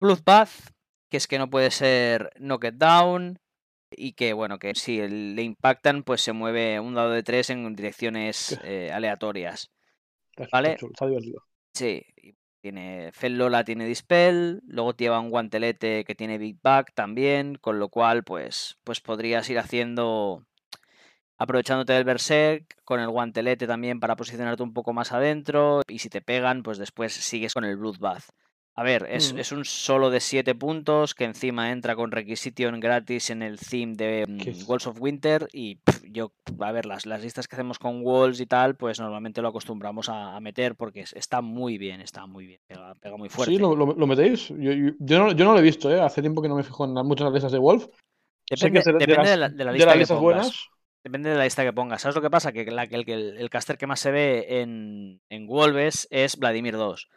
[0.00, 0.70] Bloodbath,
[1.10, 3.40] que es que no puede ser Knocked Down.
[3.90, 7.74] Y que, bueno, que si le impactan, pues se mueve un dado de 3 en
[7.74, 9.72] direcciones eh, aleatorias.
[10.52, 10.76] ¿Vale?
[11.72, 12.37] Divertido.
[12.60, 17.78] Tiene Fel Lola tiene Dispel, luego lleva un guantelete que tiene Big Back también, con
[17.78, 20.44] lo cual pues, pues podrías ir haciendo,
[21.36, 26.08] aprovechándote del Berserk, con el guantelete también para posicionarte un poco más adentro, y si
[26.08, 28.24] te pegan, pues después sigues con el Bloodbath.
[28.78, 29.38] A ver, es, mm.
[29.40, 33.96] es, un solo de 7 puntos que encima entra con Requisition gratis en el theme
[33.96, 37.80] de um, Walls of Winter y pff, yo, a ver, las, las, listas que hacemos
[37.80, 42.00] con Walls y tal, pues normalmente lo acostumbramos a, a meter porque está muy bien,
[42.00, 43.52] está muy bien, pega, pega muy fuerte.
[43.52, 44.46] Sí, lo, lo, lo metéis.
[44.50, 46.00] Yo, yo, yo, no, yo, no, lo he visto, ¿eh?
[46.00, 47.88] hace tiempo que no me fijo en muchas listas de Wolf.
[48.48, 50.22] Depende, que de, la, de, la, lista de las que pongas.
[50.22, 50.68] buenas.
[51.02, 52.00] Depende de la lista que pongas.
[52.00, 52.52] ¿Sabes lo que pasa?
[52.52, 56.76] Que la, el, el, el caster que más se ve en, en Wolves es Vladimir
[56.76, 57.08] 2.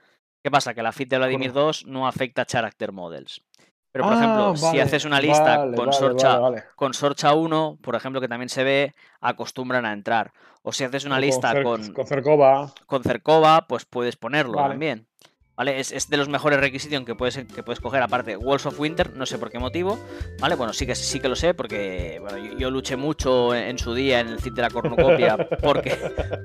[0.43, 0.73] ¿Qué pasa?
[0.73, 3.43] Que la fit de Vladimir 2 no afecta a Character Models.
[3.91, 6.39] Pero, por ah, ejemplo, vale, si haces una lista vale, con, vale, Sorcha,
[6.75, 10.31] con Sorcha 1, por ejemplo, que también se ve, acostumbran a entrar.
[10.63, 12.73] O si haces una O lista con, con Cercova.
[12.85, 15.07] con Cercova, pues puedes ponerlo también.
[15.55, 15.79] ¿Vale?
[15.79, 19.15] Es, es de los mejores requisitos que puedes, que puedes coger, aparte Walls of Winter,
[19.15, 19.99] no sé por qué motivo,
[20.39, 20.55] ¿vale?
[20.55, 23.77] Bueno, sí que, sí que lo sé, porque bueno, yo, yo luché mucho en, en
[23.77, 25.97] su día en el CIT de la cornucopia, porque,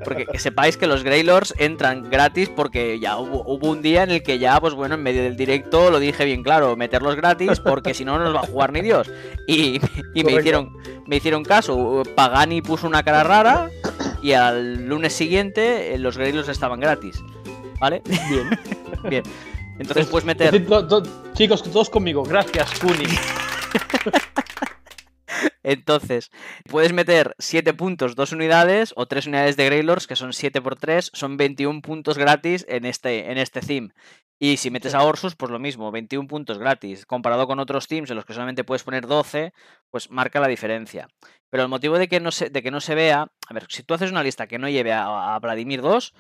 [0.05, 4.11] porque que sepáis que los Greylords entran gratis, porque ya hubo, hubo un día en
[4.11, 7.61] el que ya, pues bueno, en medio del directo lo dije bien claro, meterlos gratis,
[7.61, 9.11] porque si no, no nos va a jugar ni Dios.
[9.47, 9.81] Y,
[10.15, 10.77] y me, hicieron,
[11.07, 13.71] me hicieron caso, Pagani puso una cara rara,
[14.23, 17.23] y al lunes siguiente eh, los Greylords estaban gratis.
[17.79, 18.03] ¿Vale?
[18.31, 18.51] Bien.
[19.11, 19.23] Bien.
[19.79, 20.53] Entonces Es- puedes es meter.
[20.53, 22.23] decir, to- to- chicos, todos conmigo.
[22.23, 23.05] Gracias, Kuni.
[25.63, 26.31] Entonces,
[26.69, 30.77] puedes meter 7 puntos, 2 unidades o 3 unidades de Greylords, que son 7 por
[30.77, 33.91] 3, son 21 puntos gratis en este, en este theme.
[34.39, 37.05] Y si metes a Orsus, pues lo mismo, 21 puntos gratis.
[37.05, 39.53] Comparado con otros themes en los que solamente puedes poner 12,
[39.91, 41.09] pues marca la diferencia.
[41.51, 43.83] Pero el motivo de que no se, de que no se vea, a ver, si
[43.83, 46.15] tú haces una lista que no lleve a, a Vladimir 2,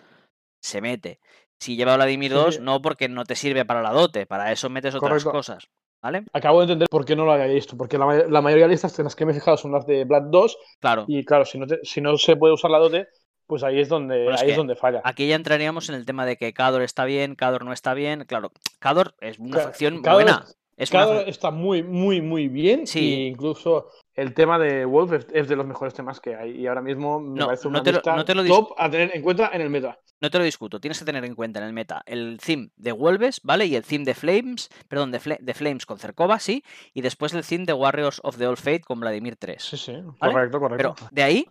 [0.61, 1.21] se mete.
[1.59, 2.61] Si lleva Vladimir Sí, 2, sí.
[2.63, 5.31] no porque no te sirve para la dote, para eso metes otras Correcto.
[5.33, 5.69] cosas.
[6.03, 6.25] ¿Vale?
[6.35, 7.77] Acabo de entender por qué no lo había visto.
[7.77, 10.05] Porque la, la mayoría de listas en las que me he fijado son las de
[10.05, 10.59] Blood 2.
[10.79, 11.05] Claro.
[11.09, 13.09] Y claro, si no, te- si no se puede usar la dote,
[13.47, 15.01] pues ahí es donde, Bueno, ahí es donde falla.
[15.05, 18.25] Aquí ya entraríamos en el tema de que Cador está bien, Cador no está bien.
[18.27, 20.45] Claro, Cador es una facción Cador buena.
[20.47, 22.87] Es fa- está muy, muy, muy bien.
[22.87, 23.01] Sí.
[23.01, 26.53] Y incluso el tema de Wolf es, es de los mejores temas que hay.
[26.61, 28.49] Y ahora mismo me No, parece no una te lo- lista no te lo dis-
[28.49, 29.99] top a tener en cuenta en el meta.
[30.20, 32.93] No te lo discuto, tienes que tener en cuenta en el meta el theme de
[32.93, 33.66] Wolves, ¿vale?
[33.66, 36.64] Y el theme de Flames, perdón, de, Fla- de Flames con Cercova, sí.
[36.95, 39.62] Y después el theme de Warriors of the Old Fate con Vladimir 3.
[39.62, 39.93] Sí, sí.
[40.20, 40.33] ¿Vale?
[40.33, 40.95] Correcto, correcto.
[40.99, 41.47] Pero de ahí,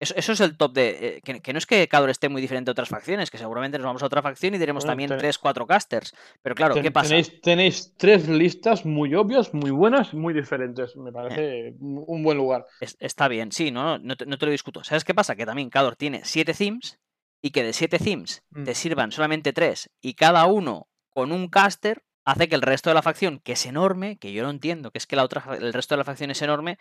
[0.00, 0.88] eso, eso es el top de.
[1.16, 3.78] eh, que, que no es que Cador esté muy diferente a otras facciones, que seguramente
[3.78, 6.14] nos vamos a otra facción y tenemos Bueno, también ten- 3, 4 casters.
[6.42, 7.10] Pero claro, Ten- ¿qué pasa?
[7.10, 10.96] Tenéis, tenéis tres listas muy obvias, muy buenas, muy diferentes.
[10.96, 12.66] Me parece un un buen lugar.
[12.80, 14.82] Es- está bien, sí, no, no, te, no te lo discuto.
[14.82, 15.36] ¿Sabes qué pasa?
[15.36, 16.98] Que también Cador tiene 7 themes
[17.42, 18.64] y que de 7 themes Mm.
[18.64, 22.94] te sirvan solamente 3 y cada uno con un caster hace que el resto de
[22.94, 25.72] la facción, que es enorme, que yo no entiendo, que es que la otra, el
[25.72, 26.78] resto de la facción es enorme,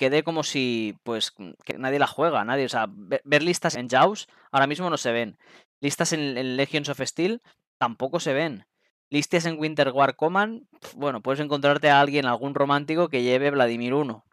[0.00, 1.30] quede como si, pues,
[1.62, 4.96] que nadie la juega, nadie, o sea, ve- ver listas en Jaws ahora mismo no
[4.96, 5.36] se ven.
[5.82, 7.42] Listas en, en Legions of Steel
[7.76, 8.64] tampoco se ven.
[9.10, 10.62] Listas en Winter War Command,
[10.96, 14.24] bueno, puedes encontrarte a alguien, algún romántico que lleve Vladimir 1,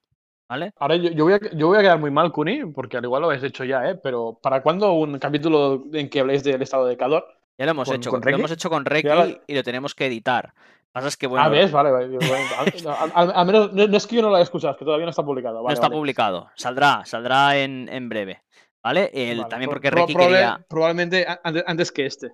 [0.48, 0.72] ¿vale?
[0.78, 3.24] Ahora yo, yo voy a, yo voy a quedar muy mal, Kuni, porque al igual
[3.24, 3.96] lo habéis hecho ya, ¿eh?
[4.02, 7.26] Pero ¿para cuándo un capítulo en que habléis del estado de Cador?
[7.58, 8.10] Ya lo hemos ¿Con- hecho.
[8.12, 10.54] con lo hemos hecho con lo- y lo tenemos que editar.
[10.98, 11.72] Pasa es que, bueno, ah, ¿ves?
[11.72, 12.08] Vale, vale.
[12.08, 14.80] bueno, al, al- al menos no, no es que yo no lo haya escuchado, es
[14.80, 15.62] que todavía no está publicado.
[15.62, 15.96] no está vale.
[15.96, 16.50] publicado.
[16.56, 18.42] Saldrá, saldrá en, en breve.
[18.84, 19.12] ¿Vale?
[19.14, 20.66] El, Vale, también porque pro- probable- quería.
[20.68, 22.32] Probablemente antes, antes que este.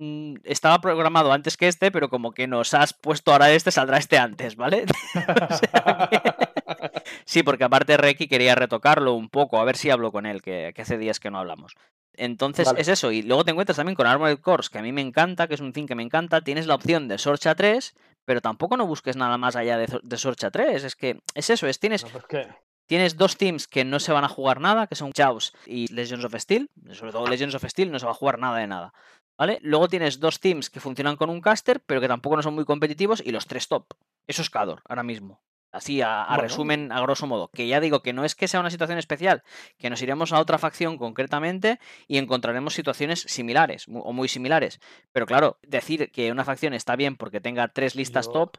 [0.00, 3.98] Mm, Estaba programado antes que este, pero como que nos has puesto ahora este, saldrá
[3.98, 4.84] este antes, ¿vale?
[5.50, 10.12] O sea que- Sí, porque aparte Reki quería retocarlo un poco, a ver si hablo
[10.12, 11.74] con él, que, que hace días que no hablamos.
[12.18, 12.80] Entonces Vale.
[12.80, 15.46] es eso, y luego te encuentras también con Armored Cores, que a mí me encanta,
[15.46, 16.40] que es un thing que me encanta.
[16.40, 17.94] Tienes la opción de Sorcha 3,
[18.24, 20.82] pero tampoco no busques nada más allá de, Sorcha 3.
[20.84, 22.48] Es que es eso, es tienes, No, pues que-
[22.86, 26.24] tienes dos teams que no se van a jugar nada, que son Chaos y Legends
[26.24, 26.68] of Steel.
[26.92, 28.92] Sobre todo Legends of Steel no se va a jugar nada de nada.
[29.38, 29.60] ¿Vale?
[29.62, 32.64] Luego tienes dos teams que funcionan con un caster, pero que tampoco no son muy
[32.64, 33.86] competitivos, y los tres top.
[34.26, 35.40] Eso es Cador, ahora mismo.
[35.70, 36.42] Así, a, a Bueno.
[36.42, 37.48] resumen, a grosso modo.
[37.52, 39.42] Que ya digo que no es que sea una situación especial,
[39.76, 44.80] que nos iremos a otra facción concretamente y encontraremos situaciones similares mu- o muy similares.
[45.12, 48.56] Pero claro, decir que una facción está bien porque tenga tres listas Yo- top,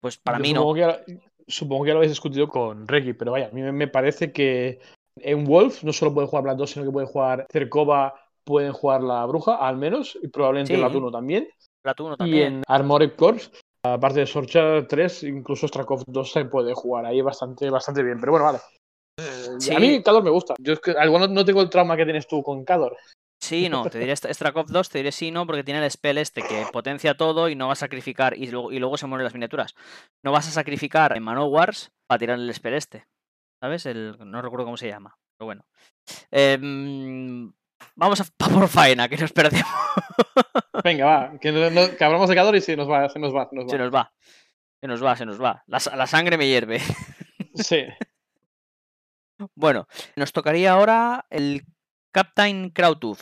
[0.00, 0.60] pues para mí no.
[0.60, 1.00] supongo Que, ya-
[1.46, 4.80] supongo que ya lo habéis discutido con Reki, pero vaya, a mí me- parece que
[5.16, 9.02] en Wolf no solo puede jugar Black 2, sino que puede jugar Cercova, pueden jugar
[9.02, 10.80] la Bruja, al menos, y probablemente Sí.
[10.80, 11.48] 1 también.
[11.82, 12.54] Platuno Y también.
[12.54, 13.50] en Armored Corps,
[13.82, 18.18] aparte de Sorcha 3, incluso Strakov 2 se puede jugar ahí bastante, bastante bien.
[18.20, 18.58] Pero bueno, vale.
[19.20, 19.74] Eh, Sí.
[19.74, 20.54] A mí Cador me gusta.
[20.58, 22.96] Yo es que al igual no, no tengo el trauma que tienes tú con Cador.
[23.40, 26.18] Sí, no, te diré St- Strakov 2, te diré sí, no, porque tiene el spell
[26.18, 29.24] este que potencia todo y no va a sacrificar, y luego, y luego se mueren
[29.24, 29.74] las miniaturas.
[30.24, 33.06] No vas a sacrificar en Manowars para tirar el spell este.
[33.62, 33.86] ¿Sabes?
[33.86, 35.64] El, no recuerdo cómo se llama, pero bueno.
[36.30, 37.52] Em,
[37.94, 39.66] vamos a por faena, que nos perdemos.
[40.84, 41.38] Venga, va.
[41.40, 43.48] Que, no- no- que hablamos de Cador y se nos va, se nos va.
[43.48, 43.70] Se nos va.
[43.70, 44.12] Se nos va.
[44.80, 45.62] Se nos va, se nos va.
[45.66, 46.80] La, sa- la sangre me hierve.
[47.54, 47.82] Sí.
[49.54, 51.62] Bueno, nos tocaría ahora el
[52.12, 53.18] Captain Krautooth.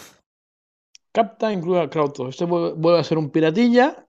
[1.13, 2.29] Capta incluye Krautos.
[2.31, 4.07] Este vuelve a ser un piratilla.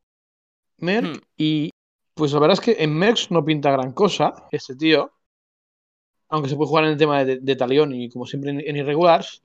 [0.80, 1.08] Merc.
[1.18, 1.22] Hmm.
[1.38, 1.70] Y
[2.14, 5.14] pues la verdad es que en Mercs no pinta gran cosa este tío.
[6.30, 8.76] Aunque se puede jugar en el tema de, de talión y como siempre en, en
[8.76, 9.43] irregulars.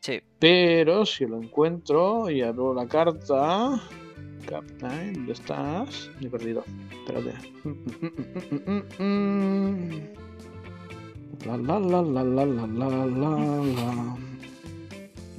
[0.00, 0.20] Sí.
[0.38, 3.80] Pero si lo encuentro y abro la carta.
[4.46, 6.10] Captain, ¿dónde estás?
[6.20, 6.64] Me he perdido.
[7.06, 7.34] Espérate.
[11.46, 14.16] La la la la la la la la la.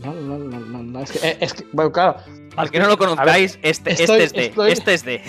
[0.04, 1.02] La la la la la.
[1.02, 2.18] Es que, eh, es que bueno, claro.
[2.56, 4.46] Al que no lo conozcáis, este, estoy- este es de.
[4.48, 5.22] estoy- Este es de.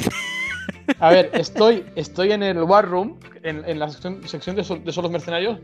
[0.99, 4.85] A ver, estoy, estoy en el War Room, en, en la sección, sección de, sol-
[4.85, 5.59] de solos mercenarios.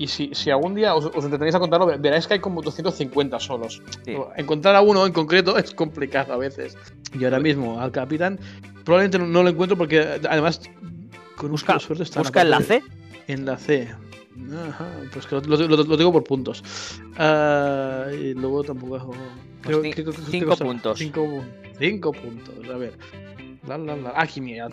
[0.00, 2.62] Y si, si algún día os, os entretenéis a contarlo, ve- veréis que hay como
[2.62, 3.82] 250 solos.
[4.04, 4.16] Sí.
[4.36, 6.74] Encontrar a uno en concreto es complicado a veces.
[7.12, 8.38] Y ahora mismo al capitán
[8.84, 10.62] probablemente no, lo encuentro porque además
[11.36, 12.86] con Busca- un suerte está Busca en la parte de- C.
[13.32, 13.94] En la C.
[14.70, 16.62] Ajá, pues que lo, lo- lo- lo tengo por puntos.
[17.18, 19.12] Ah, y luego tampoco.
[19.60, 20.98] creo- cin- ¿qué- qué- qué cinco puntos.
[20.98, 21.44] Cinco,
[21.78, 22.54] cinco puntos.
[22.72, 22.94] A ver.
[23.66, 24.12] La, la, la.
[24.16, 24.68] Aquí, mira.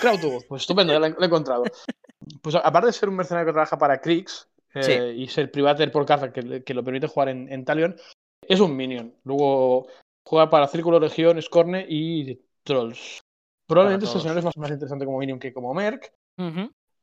[0.00, 0.18] Claro.
[0.48, 1.64] Pues estupendo, ya lo he, lo he encontrado.
[2.42, 4.92] Pues aparte de ser un mercenario que trabaja para Kriegs eh, Sí.
[5.22, 7.96] y ser privater por carta que, que lo permite jugar en, en Talion,
[8.46, 9.14] es un minion.
[9.24, 9.86] Luego
[10.26, 13.20] juega para Círculo, Región, Scorne y Trolls.
[13.66, 16.12] Probablemente este señor es más, más interesante como minion que como Merc.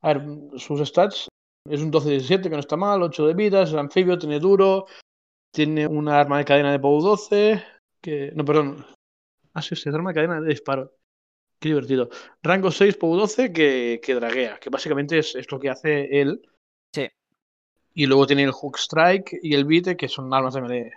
[0.01, 0.21] A ver,
[0.57, 1.27] sus stats
[1.69, 4.85] es un 12-17, que no está mal, 8 de vida, es anfibio, tiene duro,
[5.51, 7.63] tiene una arma de cadena de POW 12,
[8.01, 8.31] que...
[8.35, 8.85] No, perdón.
[9.53, 10.93] Ah, sí, sí, es arma de cadena de disparo.
[11.59, 12.09] Qué divertido.
[12.43, 16.41] Rango 6, POW 12, que, que draguea, que básicamente es, es lo que hace él.
[16.93, 17.07] Sí.
[17.97, 20.91] Y luego tiene el Hook Strike y el Bite, que son armas de melee.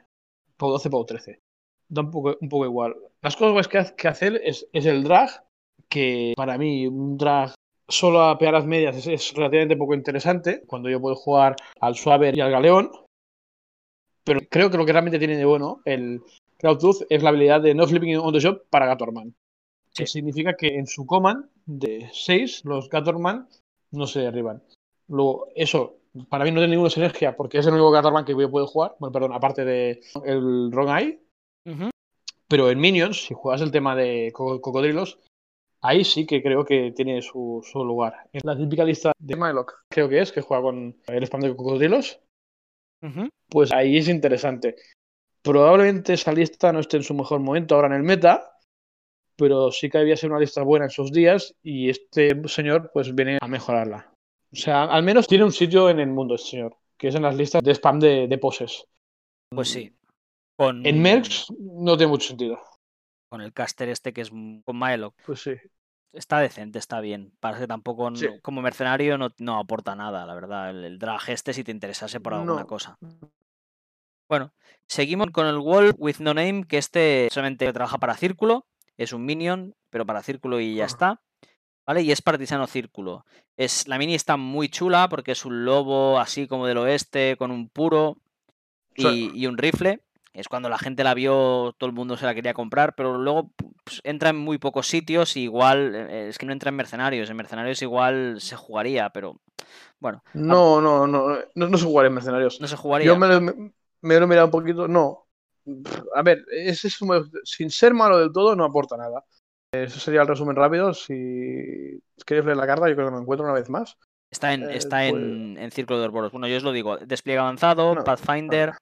[0.59, 1.41] POW 12, POW 13.
[1.89, 2.95] Da un poco, un poco igual.
[3.23, 5.31] Las cosas que, hace- que hace él es, es el drag,
[5.89, 7.55] que para mí un drag
[7.89, 12.37] solo a pegadas medias es, es relativamente poco interesante, cuando yo puedo jugar al Suaver
[12.37, 12.91] y al Galeón.
[14.23, 16.21] Pero creo que lo que realmente tiene de bueno el
[16.59, 19.35] Crowdtooth es la habilidad de no flipping on the job para Gatorman.
[19.95, 23.49] Que significa que en su command de 6 los Gatorman
[23.91, 24.63] no se derriban.
[25.09, 25.97] Luego, eso
[26.29, 28.97] para mí no tiene ninguna sinergia porque es el único Gatorman que yo puedo jugar.
[28.99, 31.21] Bueno, perdón, aparte de el Wrong Eye.
[32.49, 35.21] Pero en Minions, si juegas el tema de co- cocodrilos,
[35.83, 38.29] ahí sí que creo que tiene su, su lugar.
[38.33, 41.55] En la típica lista de Mylock, creo que es, que juega con el spam de
[41.57, 42.21] cocodrilos,
[43.49, 44.77] pues ahí es interesante.
[45.43, 48.53] Probablemente esa lista no esté en su mejor momento ahora en el meta,
[49.37, 53.15] pero sí que debía ser una lista buena en sus días y este señor pues
[53.15, 54.13] viene a mejorarla.
[54.53, 57.23] O sea, al menos tiene un sitio en el mundo este señor, que es en
[57.23, 58.85] las listas de spam de, de poses.
[59.55, 59.95] Pues sí.
[60.57, 62.61] Con, En Mercs no tiene mucho sentido.
[63.31, 65.15] Con el caster este que es con Maelok.
[65.25, 65.53] Pues sí.
[66.13, 67.33] Está decente, está bien.
[67.39, 70.71] Parece que tampoco, no- como mercenario, no, no aporta nada, la verdad.
[70.71, 72.67] El, el drag este, si te interesase por alguna No.
[72.67, 72.97] cosa.
[74.29, 74.53] Bueno,
[74.87, 79.25] seguimos con el Wolf with No Name, que este solamente trabaja para círculo, es un
[79.25, 81.21] minion, pero para círculo y ya está.
[81.91, 82.03] ¿Vale?
[82.03, 83.25] Y es partisano círculo.
[83.57, 87.51] Es, la mini está muy chula porque es un lobo así como del oeste, con
[87.51, 88.17] un puro
[88.95, 89.31] y, Sí.
[89.35, 90.01] y un rifle.
[90.33, 93.51] Es cuando la gente la vio, todo el mundo se la quería comprar, pero luego
[93.85, 97.29] pues, entra en muy pocos sitios y igual, eh, es que no entra en mercenarios.
[97.29, 99.41] En mercenarios igual se jugaría, pero
[99.99, 102.61] bueno, No, no, no, no, no se jugaría en mercenarios.
[102.61, 103.07] no se jugaría.
[103.09, 103.73] Yo me lo, me,
[104.03, 104.87] me lo he mirado un poquito.
[104.87, 105.27] No.
[106.15, 106.99] A ver, ese es
[107.45, 109.25] sin ser malo del todo, no aporta nada.
[109.73, 110.95] Eso sería el resumen rápido.
[110.95, 113.97] Si queréis leer la carta, yo creo que me encuentro una vez más.
[114.33, 116.33] Está en, Eh, está pues- en, en Círculo de Orboros.
[116.33, 116.99] Bueno, yo os lo digo.
[116.99, 118.75] Despliegue avanzado, No, Pathfinder,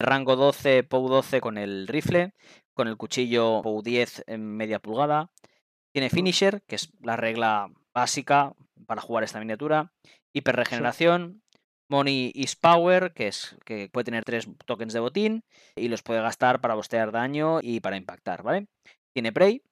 [0.00, 2.34] rango 12, POU 12 con el rifle,
[2.74, 5.30] con el cuchillo POU 10 en media pulgada.
[5.94, 8.54] Tiene Finisher, que es la regla básica
[8.86, 9.92] para jugar esta miniatura.
[10.34, 11.42] Hiperregeneración.
[11.90, 15.44] Money is Power, que es que puede tener tres tokens de botín
[15.76, 18.66] y los puede gastar para bostear daño y para impactar, ¿vale?
[19.14, 19.62] Tiene Prey,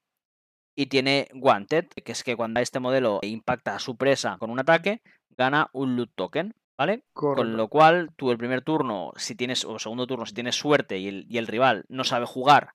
[0.75, 4.61] y tiene Wanted, que es que cuando este modelo impacta a su presa con un
[4.61, 5.03] ataque,
[5.37, 7.05] gana un loot token, ¿vale?
[7.13, 10.99] Con lo cual, tú el primer turno, si tienes, o segundo turno, si tienes suerte
[10.99, 12.75] y el, y el rival no sabe jugar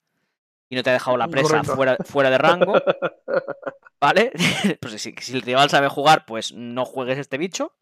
[0.68, 1.74] y no te ha dejado la presa Correcto.
[1.74, 2.74] fuera, fuera de rango,
[4.00, 4.32] ¿vale?
[4.80, 7.72] pues si, si el rival sabe jugar, pues no juegues este bicho.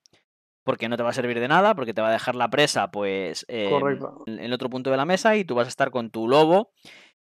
[0.65, 2.91] Porque no te va a servir de nada, porque te va a dejar la presa,
[2.91, 6.27] pues, en el otro punto de la mesa y tú vas a estar con tu
[6.27, 6.73] lobo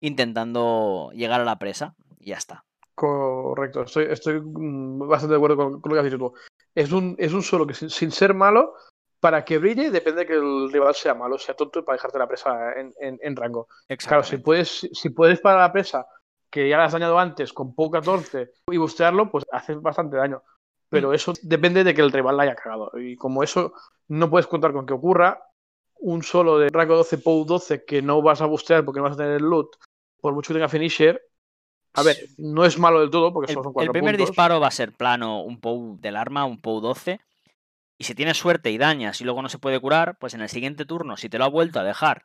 [0.01, 1.95] intentando llegar a la presa.
[2.21, 2.67] Y ya está.
[3.03, 3.83] Correcto.
[3.83, 6.33] Estoy, estoy mm, bastante de acuerdo con, con lo que has dicho tú.
[6.73, 8.75] Es un, es un solo que sin, sin ser malo,
[9.19, 12.29] para que brille, depende de que el rival sea malo, sea tonto para dejarte la
[12.29, 13.67] presa en, en- en rango.
[14.07, 16.07] Claro, si puedes, si puedes para la presa
[16.49, 20.43] que ya la has dañado antes con POU 14 y bustearlo, pues haces bastante daño.
[20.89, 22.93] Pero eso depende de que el rival la haya cagado.
[23.01, 23.73] Y como eso
[24.09, 25.43] no puedes contar con que ocurra,
[25.99, 29.15] un solo de rango 12 POU 12 que no vas a bustear porque no vas
[29.15, 29.75] a tener loot,
[30.21, 31.21] por mucho que tenga finisher,
[31.95, 34.31] a ver, no es malo del todo porque El, solo son el primer puntos.
[34.31, 37.21] disparo va a ser plano, un POU del arma, un POU 12.
[37.99, 40.49] Y si tienes suerte y dañas y luego no se puede curar, pues en el
[40.49, 42.25] siguiente turno, si te lo ha vuelto a dejar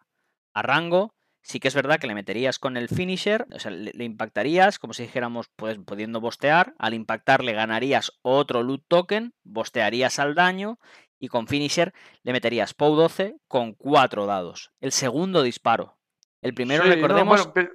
[0.53, 3.91] a rango, sí que es verdad que le meterías con el finisher, o sea, le,
[3.93, 6.74] le impactarías, como si dijéramos, pues, pudiendo bostear.
[6.80, 10.80] Al impactar le ganarías otro loot token, bostearías al daño
[11.20, 11.93] y con finisher
[12.24, 14.72] le meterías POU 12 con cuatro dados.
[14.80, 15.97] El segundo disparo.
[16.41, 17.72] El primero, Sí, no, recordemos, bueno,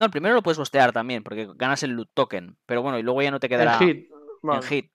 [0.00, 2.56] no, el primero lo puedes bostear también, porque ganas el loot token.
[2.66, 4.84] Pero bueno, y luego ya no te quedará en hit.
[4.84, 4.90] en.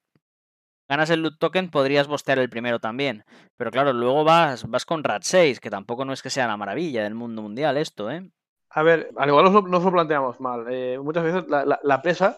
[0.90, 3.24] Ganas el loot token, podrías bostear el primero también.
[3.58, 6.58] Pero claro, luego vas, vas con Rat 6, que tampoco no es que sea la
[6.58, 8.30] maravilla del mundo mundial esto, ¿eh?
[8.70, 10.66] A ver, al igual nos lo, nos lo planteamos mal.
[10.70, 12.38] Eh, muchas veces la, la- la presa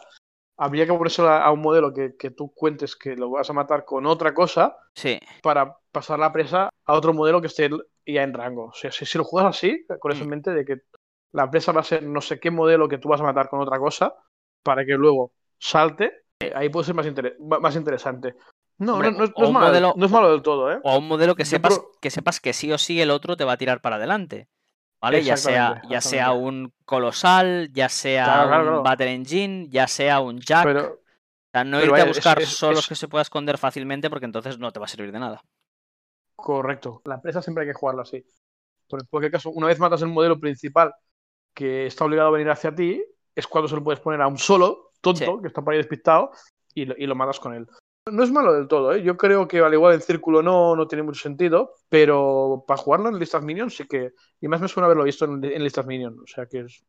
[0.57, 3.85] habría que ponérsela a un modelo que, que tú cuentes que lo vas a matar
[3.85, 7.69] con otra cosa Sí, para pasar la presa a otro modelo que esté
[8.05, 8.65] ya en rango.
[8.67, 10.31] O sea, si, si lo juegas así, con eso en Mm.
[10.31, 10.77] mente de que
[11.35, 13.59] la presa va a ser no sé qué modelo que tú vas a matar con
[13.61, 14.13] otra cosa
[14.63, 18.35] para que luego salte, eh, ahí puede ser más, inter- más interesante.
[18.77, 20.79] No, Hombre, no, no es- no malo, modelo- no es malo del todo, ¿eh?
[20.83, 23.37] o a un modelo que sepas, creo- que sepas que sí o sí el otro
[23.37, 24.47] te va a tirar para adelante.
[25.01, 25.21] ¿Vale?
[25.23, 28.83] Ya sea, ya sea un colosal, ya sea Claro, claro, un.
[28.83, 30.63] Battle Engine, ya sea un Jack.
[30.65, 30.97] Pero, O
[31.53, 33.57] sea, no pero irte a vaya, buscar es- solo los es- que se pueda esconder
[33.59, 35.41] fácilmente, porque entonces no te va a servir de nada.
[36.35, 37.01] Correcto.
[37.05, 38.25] La presa siempre hay que jugarla así.
[38.89, 40.93] Pero en cualquier caso, una vez matas el modelo principal
[41.55, 43.03] que está obligado a venir hacia ti,
[43.33, 45.41] es cuando se lo puedes poner a un solo tonto Sí.
[45.41, 46.31] que está por ahí despistado
[46.75, 47.67] y lo, y lo matas con él.
[48.11, 49.01] No es malo del todo, ¿eh?
[49.01, 53.09] Yo creo que al igual en círculo no, no tiene mucho sentido, pero para jugarlo
[53.09, 54.11] en listas minions sí que.
[54.39, 56.19] Y más me suena haberlo visto en, en listas minions.
[56.21, 56.85] O sea que es.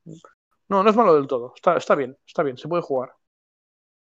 [0.68, 1.54] No, no es malo del todo.
[1.56, 3.12] Está, está bien, está bien, se puede jugar.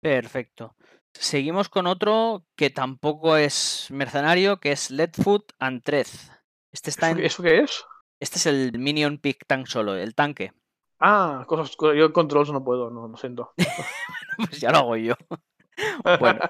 [0.00, 0.74] Perfecto.
[1.14, 6.06] Seguimos con otro que tampoco es mercenario, que es Leadfoot and Tread.
[6.72, 7.16] Este está ¿Eso, en.
[7.20, 7.84] qué- ¿Eso qué es?
[8.22, 10.52] Este es el Minion Pick Tank solo, el tanque.
[11.00, 11.76] Ah, cosas.
[11.96, 13.52] Yo controls no puedo, no, lo siento.
[14.36, 15.14] Pues ya lo hago yo.
[16.20, 16.40] Bueno,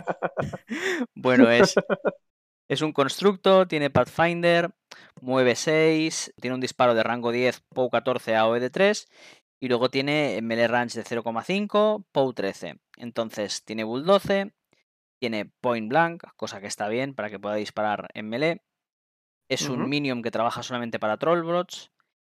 [1.14, 1.75] bueno es,
[2.68, 4.75] es un constructo, tiene Pathfinder,
[5.20, 9.09] mueve 6, tiene un disparo de rango 10, POU 14, AOE de 3
[9.61, 12.81] y luego tiene melee range de 0,5, POU 13.
[12.99, 14.53] Entonces tiene bull 12,
[15.18, 18.61] tiene point blank, cosa que está bien para que pueda disparar en melee.
[19.53, 21.90] Es un minion que trabaja solamente para trollbots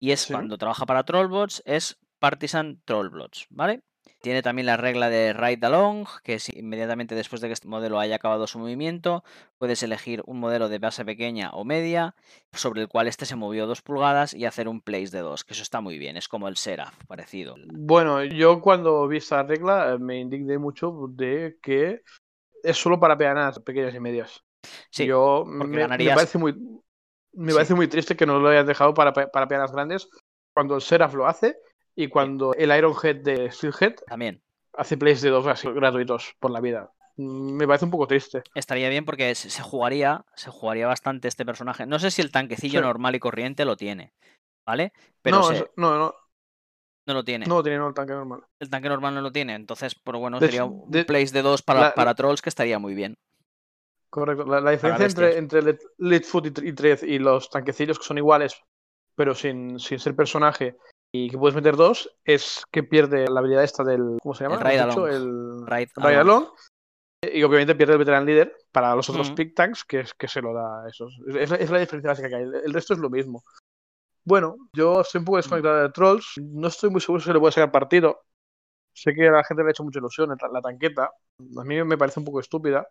[0.01, 0.33] y es Sí.
[0.33, 3.83] cuando trabaja para trollbots es partisan trollbots, ¿vale?
[4.21, 7.99] Tiene también la regla de Ride Along, que es inmediatamente después de que este modelo
[7.99, 9.25] haya acabado su movimiento,
[9.59, 12.15] puedes elegir un modelo de base pequeña o media,
[12.53, 15.55] sobre el cual este se movió 2 pulgadas y hacer un place de 2, que
[15.55, 17.57] eso está muy bien, es como el Seraph, parecido.
[17.59, 22.03] Bueno, yo cuando vi esta regla eh, me indigné mucho de que
[22.63, 24.45] es solo para peanas pequeñas y medias.
[24.91, 26.55] Sí, yo me, me ganarías- parece muy
[27.35, 27.55] Me Sí.
[27.55, 30.09] parece muy triste que no lo hayas dejado para, para pianas grandes
[30.55, 31.57] cuando el Seraph lo hace
[31.95, 34.43] y cuando el Ironhead de Steelhead También.
[34.75, 36.91] hace plays de dos así, gratuitos por la vida.
[37.17, 38.43] Mm, Me parece un poco triste.
[38.55, 41.87] Estaría bien porque se se jugaría, se jugaría bastante este personaje.
[41.87, 42.85] No sé si el tanquecillo Sí.
[42.87, 44.13] normal y corriente lo tiene,
[44.67, 44.93] ¿vale?
[45.23, 46.15] Pero no, se- es- no, no,
[47.07, 47.47] no lo tiene.
[47.47, 48.41] no lo tiene no, el tanque normal.
[48.59, 49.55] El tanque normal no lo tiene.
[49.55, 52.49] Entonces, pero bueno, De- sería un de- place de dos para, la- para trolls que
[52.49, 53.17] estaría muy bien.
[54.13, 54.45] Correcto.
[54.45, 58.61] La, la diferencia entre, entre Litfoot y, y y los tanquecillos que son iguales,
[59.17, 60.77] pero sin, sin ser personaje
[61.15, 64.19] y que puedes meter dos, es que pierde la habilidad esta del.
[64.23, 64.71] ¿Cómo se llama?
[64.71, 65.09] El Along.
[65.09, 65.65] El
[65.97, 66.21] Along.
[66.21, 66.47] Along.
[67.23, 69.37] Y obviamente pierde el veteran líder para los otros Ujú.
[69.37, 71.19] pick tanks, que, es, que se lo da a esos.
[71.35, 72.43] Es, la- es la diferencia básica que hay.
[72.43, 73.43] El, el resto es lo mismo.
[74.25, 76.35] Bueno, yo estoy un poco desconectado de Trolls.
[76.37, 78.21] No estoy muy seguro si le puede sacar partido.
[78.93, 81.05] Sé que a la gente le ha hecho mucha ilusión la tanqueta.
[81.57, 82.87] A mí me parece un poco estúpida.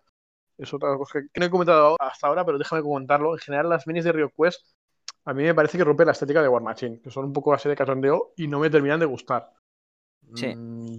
[0.61, 3.33] Es otra cosa que no he comentado hasta ahora, pero déjame comentarlo.
[3.33, 4.65] En general, las minis de Rio Quest
[5.25, 7.53] a mí me parece que rompen la estética de War Machine, que son un poco
[7.53, 9.51] así de cachondeo y no me terminan de gustar.
[10.33, 10.55] Sí.
[10.55, 10.95] Mm,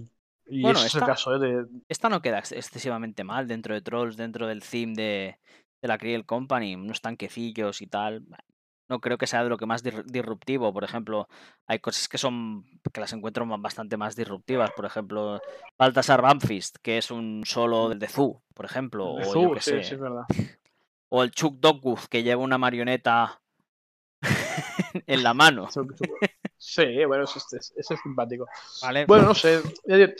[0.47, 1.39] y Bueno, ese es el caso, ¿eh?
[1.39, 5.39] De, Esta no queda ex- excesivamente mal dentro de Trolls, dentro del theme de,
[5.81, 8.25] de la Creel Company, unos tanquecillos y tal.
[8.93, 10.71] No creo que sea de lo que más disruptivo.
[10.71, 11.27] Por ejemplo,
[11.65, 12.63] hay cosas que son
[12.93, 14.69] que las encuentro bastante más disruptivas.
[14.75, 15.41] Por ejemplo,
[15.79, 19.15] Baltasar Banfist, que es un solo del de Zoo, por ejemplo.
[19.15, 19.83] de o, yo Zoo, qué sí, sé.
[19.83, 20.25] sí, es verdad.
[21.09, 23.41] o el Chuck Dogwood, que lleva una marioneta
[25.07, 25.69] en la mano.
[26.55, 27.73] Sí, bueno, ese es,
[28.03, 28.45] simpático.
[28.83, 29.07] ¿vale?
[29.07, 29.59] Bueno, no sé.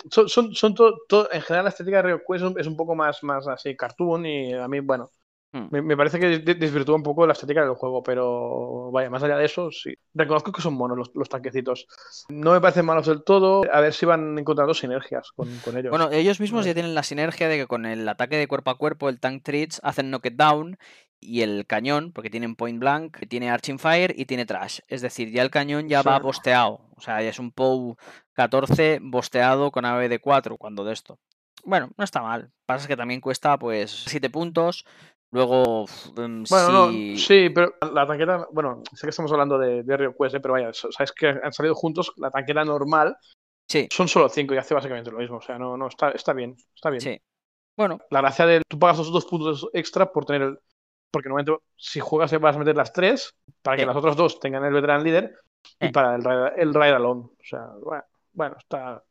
[0.10, 2.66] Son, son, son todo, todo- en general, la estética de Rio Quest es un- es
[2.66, 5.12] un poco más, más así, cartoon y a mí, bueno.
[5.54, 5.68] Hmm.
[5.70, 9.22] Me, me parece que de- desvirtúa un poco la estética del juego, pero vaya, más
[9.24, 9.93] allá de eso, sí.
[10.14, 11.88] Reconozco que son monos los, los tanquecitos.
[12.30, 13.62] No me parecen malos del todo.
[13.72, 15.91] A ver si van encontrando sinergias con, con ellos.
[15.91, 18.78] Bueno, ellos mismos ya tienen la sinergia de que con el ataque de cuerpo a
[18.78, 20.78] cuerpo, el tank treats hacen knockdown
[21.20, 24.80] y el cañón, porque tienen point blank, tiene arching fire y tiene trash.
[24.88, 26.82] Es decir, ya el cañón ya va bosteado.
[26.97, 27.95] O sea, ya es un POW
[28.34, 31.20] 14 bosteado con AV de 4 cuando de esto.
[31.66, 32.51] Bueno, no está mal.
[32.66, 34.86] Pasa que también cuesta pues 7 puntos.
[35.34, 35.86] Luego,
[36.18, 39.98] em, Bueno, si- no, sí, pero la tanqueta, bueno, sé que estamos hablando de, de
[39.98, 43.18] Rio Quest, eh, pero vaya, sabes que han salido juntos, la tanqueta normal
[43.68, 46.34] sí, son solo 5 y hace básicamente lo mismo, o sea, no, no, está, está
[46.34, 47.02] bien, está bien.
[47.02, 47.20] sí.
[47.76, 50.60] Bueno, La gracia de tú pagas los dos puntos extra por tener el,
[51.12, 53.88] porque normalmente si juegas eh, vas a meter las 3 para que Sí.
[53.88, 55.34] las otras dos tengan el veteran líder
[55.80, 55.92] y Eh.
[55.92, 56.24] para el,
[56.58, 58.04] el ride alone, o sea, bueno,
[58.34, 59.04] bueno está,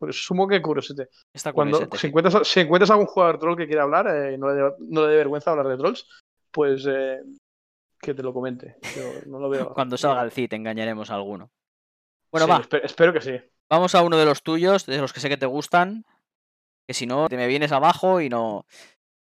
[0.00, 1.08] pues supongo que curiosete.
[1.32, 4.48] está Cuando curiosete, si encuentras, si encuentras algún jugador troll que quiera hablar, eh, no,
[4.48, 6.08] le dé, no le dé vergüenza hablar de trolls,
[6.50, 7.20] pues eh,
[8.00, 8.76] que te lo comente.
[8.96, 9.72] Yo no lo veo.
[9.74, 11.50] Cuando salga el CIT engañaremos a alguno.
[12.32, 12.62] Bueno, Sí, va.
[12.62, 13.38] espe- espero que sí.
[13.68, 16.04] Vamos a uno de los tuyos, de los que sé que te gustan.
[16.88, 18.64] Que si no, te me vienes abajo y no.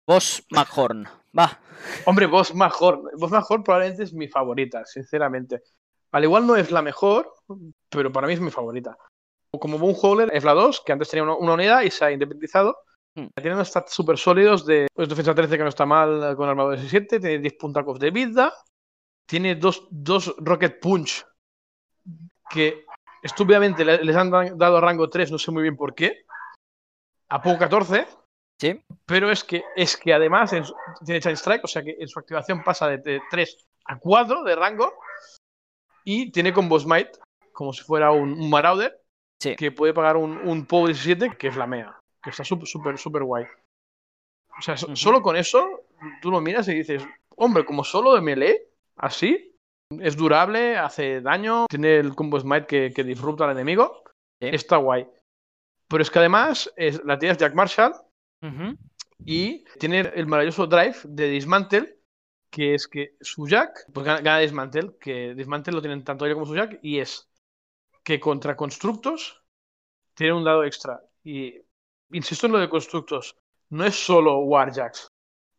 [0.07, 1.05] Boss McHorn.
[1.37, 1.59] Va.
[2.05, 3.11] Hombre, Boss Major.
[3.17, 5.61] Boss Major probablemente es mi favorita, sinceramente.
[6.11, 7.31] Al igual no es la mejor,
[7.89, 8.95] pero para mí es mi favorita.
[9.59, 12.11] Como Boom Howler es la 2, que antes tenía una, una unidad y se ha
[12.11, 12.77] independizado.
[13.15, 13.27] Hmm.
[13.35, 16.75] Tiene unos stats súper sólidos de pues, defensa 13, que no está mal con armadura
[16.75, 17.19] 17.
[17.19, 18.53] Tiene 10 puntacos de vida.
[19.27, 21.25] Tiene dos, dos Rocket Punch
[22.49, 22.85] que
[23.21, 26.25] estúpidamente le- les han dado rango 3, no sé muy bien por qué.
[27.29, 28.05] A poco 14.
[28.59, 28.83] Sí.
[29.05, 30.75] Pero es que, es que además su-
[31.05, 34.43] tiene Chain Strike, o sea que en su activación pasa de, de 3 a 4
[34.43, 34.93] de rango.
[36.03, 37.11] Y tiene Combo Smite,
[37.53, 39.01] como si fuera un, un Marauder,
[39.43, 39.55] Sí.
[39.55, 41.99] que puede pagar un, un POW 17 que flamea.
[42.21, 43.45] Que está súper, súper, súper guay.
[44.57, 45.81] O sea, solo con eso,
[46.21, 49.55] tú lo miras y dices, hombre, como solo de melee, así,
[49.99, 54.03] es durable, hace daño, tiene el Combo Smite que, que disrupta al enemigo.
[54.39, 54.49] Sí.
[54.53, 55.07] Está guay.
[55.87, 57.93] Pero es que además es, la tienes Jack Marshall
[59.25, 61.97] y tiene el maravilloso drive de Dismantle,
[62.49, 66.33] que es que su Jack, pues gana, gana Dismantle, que Dismantle lo tienen tanto ella
[66.33, 67.29] como su Jack, y es
[68.03, 69.41] que contra constructos
[70.13, 71.01] tiene un dado extra.
[71.23, 71.55] Y
[72.11, 73.35] insisto en lo de constructos,
[73.69, 75.07] no es solo Warjacks,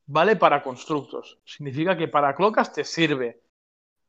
[0.07, 1.41] vale para constructos.
[1.45, 3.43] Significa que para clocas te sirve,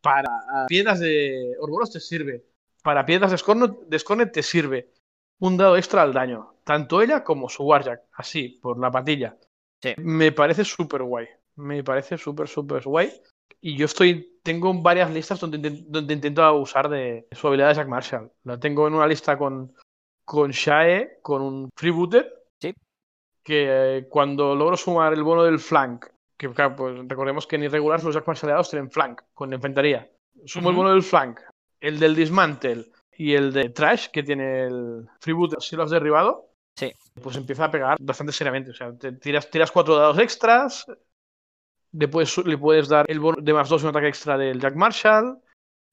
[0.01, 2.45] para piedras de Orboros te sirve,
[2.83, 4.93] para piedras de Scornet, de Scornet te sirve.
[5.37, 9.37] Un dado extra al daño, tanto ella como su Warjack, así, por la patilla.
[9.81, 9.93] Sí.
[9.97, 11.27] Me parece súper guay.
[11.55, 13.11] Me parece súper, súper guay.
[13.61, 17.87] Y yo estoy, tengo varias listas donde, donde intento abusar de su habilidad de Jack
[17.87, 18.31] Marshall.
[18.43, 19.73] La tengo en una lista con,
[20.23, 22.31] con Shae, con un freebooter.
[22.61, 22.73] Sí.
[23.43, 26.05] Que eh, cuando logro sumar el bono del flank,
[26.37, 30.09] que claro, pues recordemos que en irregular los Jack Marshalleados tienen flank, con infantería.
[30.45, 31.39] Sumo el bono del flank,
[31.79, 32.85] el del dismantle
[33.17, 36.49] y el de trash, que tiene el freebooter, si lo has derribado.
[36.75, 36.91] Sí.
[37.21, 38.71] Pues empieza a pegar bastante seriamente.
[38.71, 40.85] O sea, te tiras, tiras cuatro dados extras,
[41.97, 44.75] Le puedes, le puedes dar el bono de más 2 un ataque extra del Jack
[44.75, 45.41] Marshall.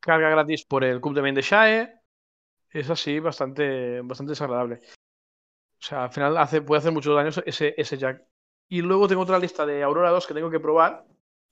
[0.01, 1.95] Carga gratis por el Cup de Main de Shae.
[2.71, 4.81] Es así, bastante, bastante desagradable.
[4.85, 8.25] O sea, al final hace, puede hacer muchos daños ese, ese Jack.
[8.69, 11.05] Y luego tengo otra lista de Aurora 2 que tengo que probar,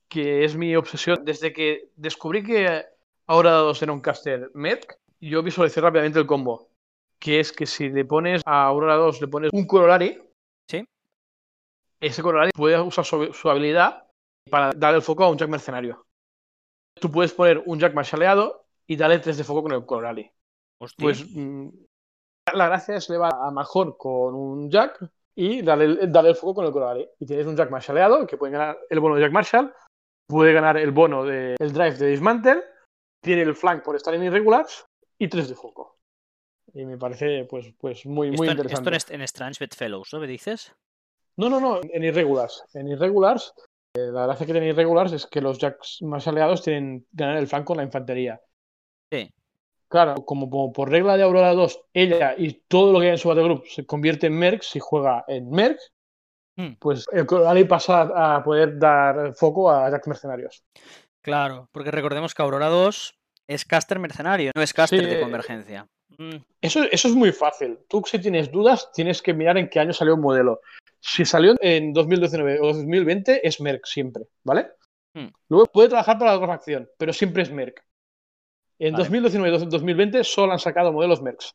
[0.09, 1.25] que es mi obsesión.
[1.25, 2.87] Desde que descubrí que
[3.29, 6.71] Aurora 2 era un caster Merc, yo visualicé rápidamente el combo.
[7.21, 10.21] Que es que si le pones a Aurora 2, le pones un Corolari.
[10.67, 10.85] Sí.
[12.01, 14.10] Ese Corolari puede usar su, su habilidad
[14.51, 16.07] para dar el foco a un Jack mercenario.
[17.01, 20.31] Tú puedes poner un Jack marshaleado y darle 3 de foco con el.
[20.83, 21.03] Hostia.
[21.05, 21.69] Pues mm,
[22.55, 24.99] la gracia es llevar a mejor con un Jack
[25.35, 27.09] y darle, el- darle el foco con el Corolari.
[27.19, 29.73] Y tienes un Jack marshaleado que puede ganar el bono de Jack Marshall,
[30.27, 32.65] puede ganar el bono del drive de Dismantle,
[33.23, 34.85] tiene el flank por estar en irregulars
[35.19, 35.99] y 3 de foco.
[36.73, 38.97] Y me parece pues, pues muy, esto, muy interesante.
[38.97, 40.73] esto en, en Strange Bedfellows, ¿no me dices?
[41.37, 42.65] No, no, no, en irregulars.
[42.75, 43.53] En irregulars,
[43.95, 47.69] la gracia que tiene irregulars es que los jacks más aliados tienen ganar el flanco
[47.69, 48.41] con la infantería.
[49.11, 49.31] Sí.
[49.89, 53.19] Claro, como, como por regla de Aurora 2, ella y todo lo que hay en
[53.19, 55.93] su Battlegroup se convierte en Mercs si juega en Mercs,
[56.57, 56.75] Hmm.
[56.81, 60.63] pues el Corali pasa a poder dar foco a jacks mercenarios.
[61.23, 63.15] Claro, porque recordemos que Aurora 2
[63.47, 65.87] es caster mercenario, no es caster Sí, de eh, convergencia.
[66.19, 67.79] Mm, Eso, eso es muy fácil.
[67.89, 70.61] Tú, si tienes dudas, tienes que mirar en qué año salió un modelo.
[71.01, 74.69] Si salió en 2019 o 2020, es Merck siempre, ¿vale?
[75.15, 75.29] Hmm.
[75.49, 77.85] Luego puede trabajar para la otra facción, pero siempre es Merck.
[78.79, 79.05] En Vale.
[79.05, 81.55] 2019 y 2020 solo han sacado modelos Mercs.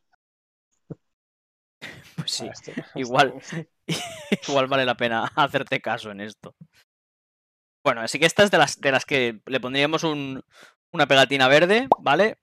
[2.16, 2.54] pues sí, Ah,
[2.96, 3.34] igual.
[4.48, 6.56] igual vale la pena hacerte caso en esto.
[7.84, 10.42] Bueno, así que esta es de las, de las que le pondríamos un-
[10.92, 12.38] una pegatina verde, ¿vale?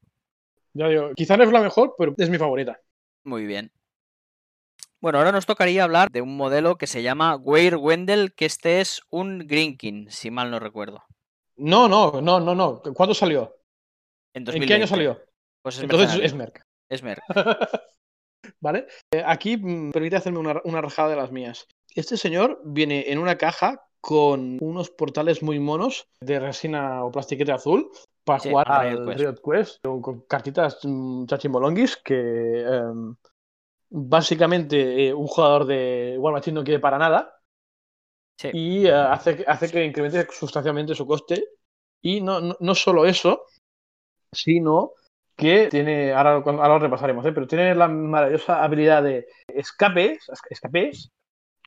[0.74, 2.78] Ya digo, quizá no es la mejor, pero es mi favorita.
[3.24, 3.72] Muy bien.
[5.02, 8.80] Bueno, ahora nos tocaría hablar de un modelo que se llama Weir Wendell, que este
[8.80, 11.02] es un Greenkin, si mal no recuerdo.
[11.56, 12.80] No, no, no, no, no.
[12.94, 13.56] ¿Cuándo salió?
[14.32, 14.86] En, ¿En qué año 2020.
[14.86, 15.20] salió?
[15.60, 16.62] Pues es Entonces es Merck.
[16.88, 17.20] es Merc.
[18.60, 18.86] ¿Vale?
[19.12, 21.66] Eh, Aquí mm, permite hacerme una, una rajada de las mías.
[21.96, 27.50] Este señor viene en una caja con unos portales muy monos de resina o plastiquete
[27.50, 27.90] azul
[28.24, 29.18] para Sí, jugar al Riot Quest.
[29.20, 33.16] Riot Quest con, con cartitas mm, chachimbolonguis que em,
[33.92, 37.34] básicamente eh, un jugador de War Machine no quiere para nada
[38.38, 38.50] Sí.
[38.52, 41.44] y eh, hace, que- hace que incremente sustancialmente su coste.
[42.02, 43.44] Y no, no, no solo eso,
[44.32, 44.92] sino
[45.36, 47.32] que tiene, ahora, lo- ahora lo repasaremos, ¿eh?
[47.32, 51.10] pero tiene la maravillosa habilidad de escapes, escapes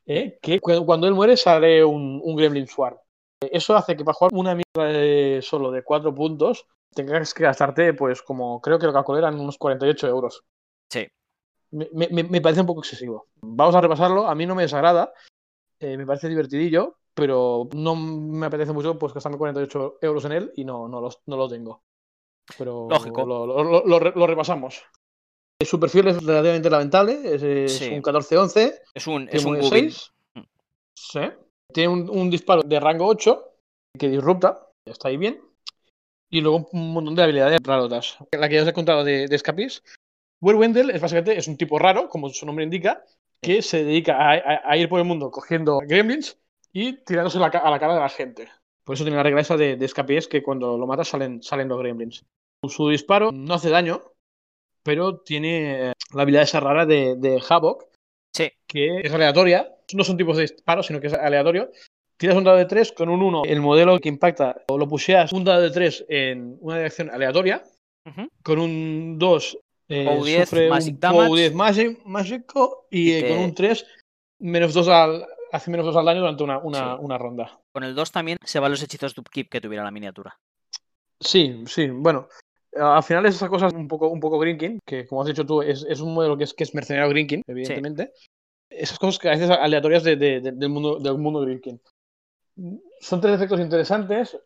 [0.06, 0.38] ¿eh?
[0.42, 2.98] que cu- cuando él muere sale un, un Gremlin Swarm.
[3.40, 7.94] Eso hace que para jugar una mierda de- solo de 4 puntos tengas que gastarte,
[7.94, 10.42] pues como creo que lo calculé eran unos 48 euros.
[10.90, 11.06] Sí.
[11.70, 13.26] Me, me- me parece un poco excesivo.
[13.40, 15.12] Vamos a repasarlo, a mí no me desagrada,
[15.80, 20.52] eh, me parece divertidillo, pero no me apetece mucho pues gastarme 48 euros en él
[20.56, 21.82] y no, no, los- no lo tengo.
[22.58, 23.24] Pero Lógico.
[23.26, 24.84] Lo, lo- lo- lo re- lo repasamos.
[25.64, 27.88] Su perfil es relativamente lamentable, es, es Sí.
[27.92, 29.90] un 14-11, Es un, es un un Gubin.
[29.90, 30.12] 6.
[30.94, 31.20] Sí.
[31.72, 33.52] Tiene un, un disparo de rango 8
[33.98, 35.40] que disrupta, está ahí bien.
[36.30, 38.18] Y luego un montón de habilidades rarotas.
[38.32, 39.82] La que ya os he contado de, de Escapis.
[40.40, 43.02] Wendell es básicamente es un tipo raro, como su nombre indica,
[43.40, 46.38] que se dedica a, a- a ir por el mundo cogiendo gremlins
[46.72, 48.48] y tirándose la a la cara de la gente.
[48.84, 51.68] Por eso tiene la regla esa de, de Escapis que cuando lo matas salen, salen
[51.68, 52.24] los gremlins.
[52.68, 54.02] Su disparo no hace daño,
[54.82, 57.84] pero tiene eh, la habilidad esa rara de, de Havoc,
[58.32, 58.50] Sí.
[58.66, 59.72] que es aleatoria.
[59.94, 61.70] No son tipos de disparos, sino que es aleatorio.
[62.18, 63.42] Tiras un dado de 3 con un 1.
[63.44, 67.62] El modelo que impacta o lo pusheas un dado de 3 en una dirección aleatoria.
[68.42, 69.58] Con un 2
[69.88, 71.28] eh, O 10 sufre magic un damage.
[71.28, 73.86] POU 10 magic- mágico y, Y eh, te- con un 3
[74.40, 77.02] menos 2 al, hace menos 2 al daño durante una, una, Sí.
[77.02, 77.60] una ronda.
[77.72, 80.36] Con el 2 también se van los hechizos de upkeep que tuviera la miniatura.
[81.20, 82.28] Sí, sí, bueno.
[82.74, 85.62] Al final es esa cosa un poco, un poco Greenkin, que como has dicho tú,
[85.62, 88.12] es, es un modelo que es, que es mercenario Greenkin, evidentemente.
[88.68, 91.80] Esas cosas que a veces aleatorias de- de- de- del mundo, del mundo Greenkin.
[93.00, 94.36] Son tres efectos interesantes.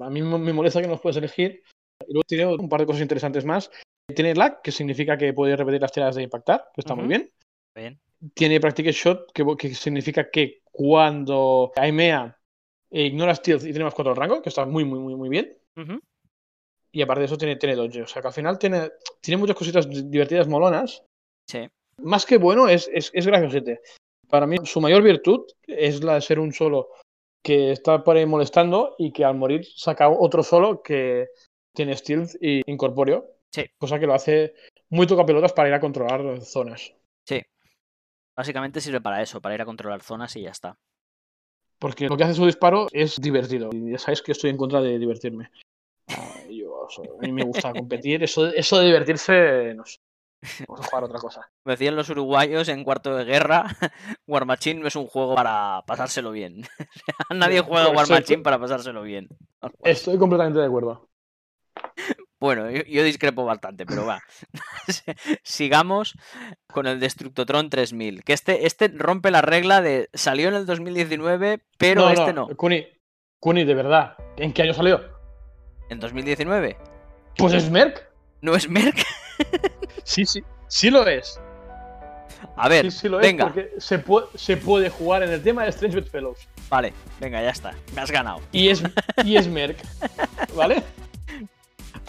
[0.00, 1.62] A mí me me molesta que no los puedes elegir.
[2.06, 3.70] Y luego tiene un par de cosas interesantes más.
[4.14, 7.30] Tiene lag, que significa que puede repetir las tiradas de impactar, que está muy bien.
[7.74, 8.00] Bien.
[8.34, 12.36] Tiene Practice Shot, que, que significa que cuando aimea
[12.90, 15.28] e ignora Stealth y tiene más 4 al rango, que está muy, muy, muy, muy
[15.28, 15.56] bien.
[16.90, 18.02] Y aparte de eso tiene, tiene dodge.
[18.02, 18.90] O sea que al final tiene,
[19.20, 21.04] tiene muchas cositas divertidas, molonas.
[21.46, 21.68] Sí.
[22.02, 23.80] Más que bueno, es, es, es graciosete.
[24.28, 26.88] Para mí, su mayor virtud es la de ser un solo
[27.42, 31.28] que está por ahí molestando y que al morir saca otro solo que
[31.74, 33.37] tiene stealth y incorpóreo.
[33.52, 33.64] Sí.
[33.78, 34.54] Cosa que lo hace
[34.90, 36.92] muy tocapelotas para ir a controlar zonas.
[38.38, 40.78] Básicamente sirve para eso, para ir a controlar zonas y ya está.
[41.76, 43.68] Porque lo que hace su disparo es divertido.
[43.72, 45.50] Y ya sabéis que estoy en contra de divertirme.
[46.48, 48.22] Yo, a mí me gusta competir.
[48.22, 49.98] Eso, eso de divertirse, no sé.
[50.68, 51.50] Vamos a jugar otra cosa.
[51.64, 53.64] Me decían los uruguayos en cuarto de guerra,
[54.28, 56.62] War Machine no es un juego para pasárselo bien.
[57.34, 59.26] Nadie juega War Machine para pasárselo bien.
[59.82, 61.08] Estoy completamente de acuerdo.
[62.40, 64.22] Bueno, yo, discrepo bastante, pero va.
[65.42, 66.14] Sigamos
[66.68, 68.22] con el Destructotron 3000.
[68.22, 72.48] Que este, este rompe la regla de salió en el 2019, pero este no.
[72.56, 72.86] Kuni,
[73.40, 74.16] Kuni, de verdad.
[74.36, 75.00] ¿En qué año salió?
[75.90, 76.76] ¿En 2019?
[77.36, 78.06] Pues es Merck.
[78.40, 79.04] ¿No es Merck?
[80.04, 80.42] sí, sí.
[80.68, 81.40] Sí lo es.
[82.56, 83.46] A ver, sí, sí lo venga.
[83.46, 86.48] Es porque se puede, se puede jugar en el tema de Strange Fellows.
[86.68, 87.74] Vale, venga, ya está.
[87.94, 88.40] Me has ganado.
[88.52, 88.82] Y es,
[89.24, 89.78] y es Merck.
[90.54, 90.82] ¿Vale?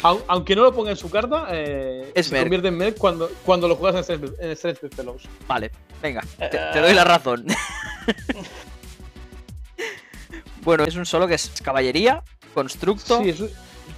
[0.01, 3.75] Aunque no lo ponga en su carta, eh, se convierte en Merc cuando, cuando lo
[3.75, 5.23] juegas en Strange, Fellows.
[5.47, 5.71] Vale,
[6.01, 7.45] venga, te, doy la razón.
[10.63, 12.23] bueno, es un solo que es caballería,
[12.53, 13.21] constructo.
[13.21, 13.33] Sí,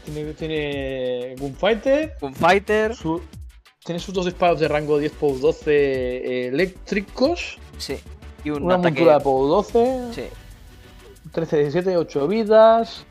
[0.06, 2.16] tiene, tiene Gunfighter.
[2.20, 2.96] Gunfighter.
[3.84, 7.60] tiene sus dos disparos de rango 10 POW 12 eléctricos.
[7.78, 8.00] Sí.
[8.44, 10.02] Y una montura de POW 12.
[10.14, 10.24] Sí.
[11.32, 13.06] 13, 17, 8 vidas.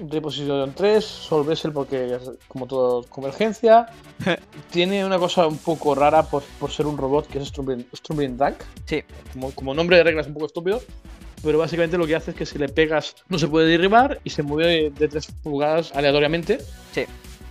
[0.00, 3.86] Reposición 3, Sol el porque es como todo convergencia.
[4.70, 8.56] Tiene una cosa un poco rara por, ser un robot que es Stumbling Tank.
[8.84, 9.02] Sí.
[9.54, 10.80] Como, nombre de reglas un poco estúpido.
[11.42, 14.30] Pero básicamente lo que hace es que si le pegas no se puede derribar y
[14.30, 16.58] se mueve de 3 pulgadas aleatoriamente.
[16.92, 17.04] Sí.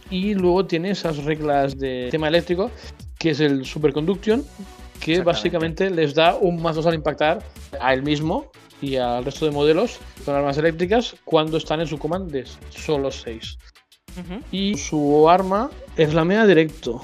[0.10, 2.70] Y luego tiene esas reglas de tema eléctrico,
[3.18, 4.46] que es el Superconduction,
[5.00, 7.44] que básicamente les da un más 2 al impactar
[7.80, 11.98] a él mismo y al resto de modelos con armas eléctricas cuando están en su
[11.98, 13.58] command de solo 6.
[14.52, 17.04] Y su arma es la directo,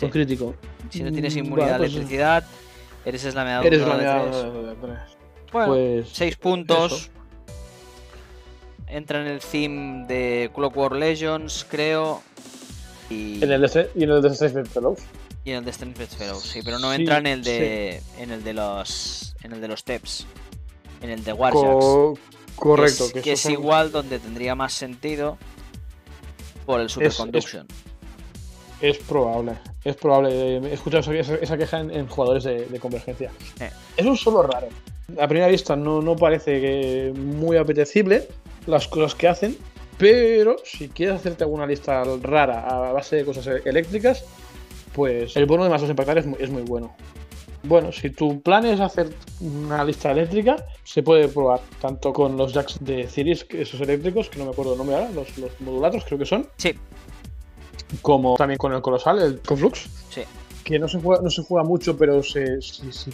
[0.00, 0.54] con crítico.
[0.88, 2.44] Si no tienes mm, inmunidad a pues, electricidad,
[3.04, 3.64] eres eslameado.
[3.64, 4.98] Eres de 3.
[5.52, 7.10] Bueno, pues 6 puntos.
[8.86, 12.22] Entra en el theme de Clockwork Legends, creo.
[13.10, 15.00] Y en el de, y en el de Strange Fellows.
[15.44, 18.00] Y en el de Strange Fellows, sí, pero no entra en el de.
[18.18, 19.36] en el de los.
[19.42, 20.26] en el de los Steps
[21.00, 22.20] en el de Warjacks.
[22.56, 23.04] correcto.
[23.22, 25.38] Que es, igual donde tendría más sentido
[26.66, 27.66] por el Superconduction.
[28.80, 29.52] Es, probable,
[29.84, 30.58] es probable.
[30.58, 33.30] He escuchado esa, queja en, jugadores de, convergencia.
[33.60, 33.70] Eh.
[33.96, 34.68] Es un solo raro.
[35.18, 38.28] A primera vista no, no parece muy apetecible
[38.66, 39.56] las cosas que hacen,
[39.96, 44.24] pero si quieres hacerte alguna lista rara a base de cosas eléctricas,
[44.92, 46.94] pues el bono de masas impactar es es muy bueno.
[47.64, 52.52] Bueno, si tu plan es hacer una lista eléctrica, se puede probar tanto con los
[52.52, 56.04] jacks de Ciris, esos eléctricos, que no me acuerdo el nombre ahora, los, los modulatos
[56.04, 56.46] creo que son.
[56.56, 56.74] Sí.
[58.02, 59.88] Como también con el colosal, el Conflux.
[60.10, 60.22] Sí.
[60.62, 62.40] Que no se juega, no se juega mucho, pero si,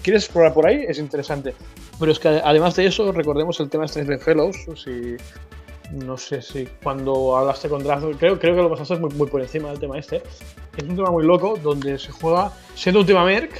[0.02, 1.54] quieres explorar por ahí, es interesante.
[1.98, 4.56] Pero es que además de eso, recordemos el tema de Strange Fellows.
[4.76, 5.16] Si,
[5.92, 9.40] no sé si cuando hablaste con Drazo, creo, creo que lo pasaste muy, muy por
[9.40, 10.22] encima del tema este.
[10.76, 13.52] Es un tema muy loco donde se juega, siendo un tema Merc,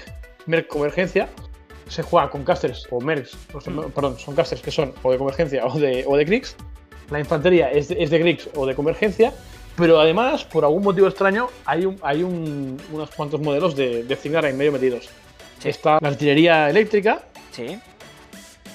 [0.47, 1.29] Merc Convergencia,
[1.89, 3.91] se juega con casters o Mercs, mm.
[3.95, 6.57] perdón, son casters que son o de Convergencia o de, o de Griggs.
[7.11, 9.33] La infantería es de, es de Griggs o de Convergencia,
[9.77, 14.49] pero además, por algún motivo extraño, hay, un, hay unos cuantos modelos de, de Zingara
[14.49, 15.09] en medio metidos.
[15.63, 17.23] Está la artillería eléctrica.
[17.51, 17.79] Sí.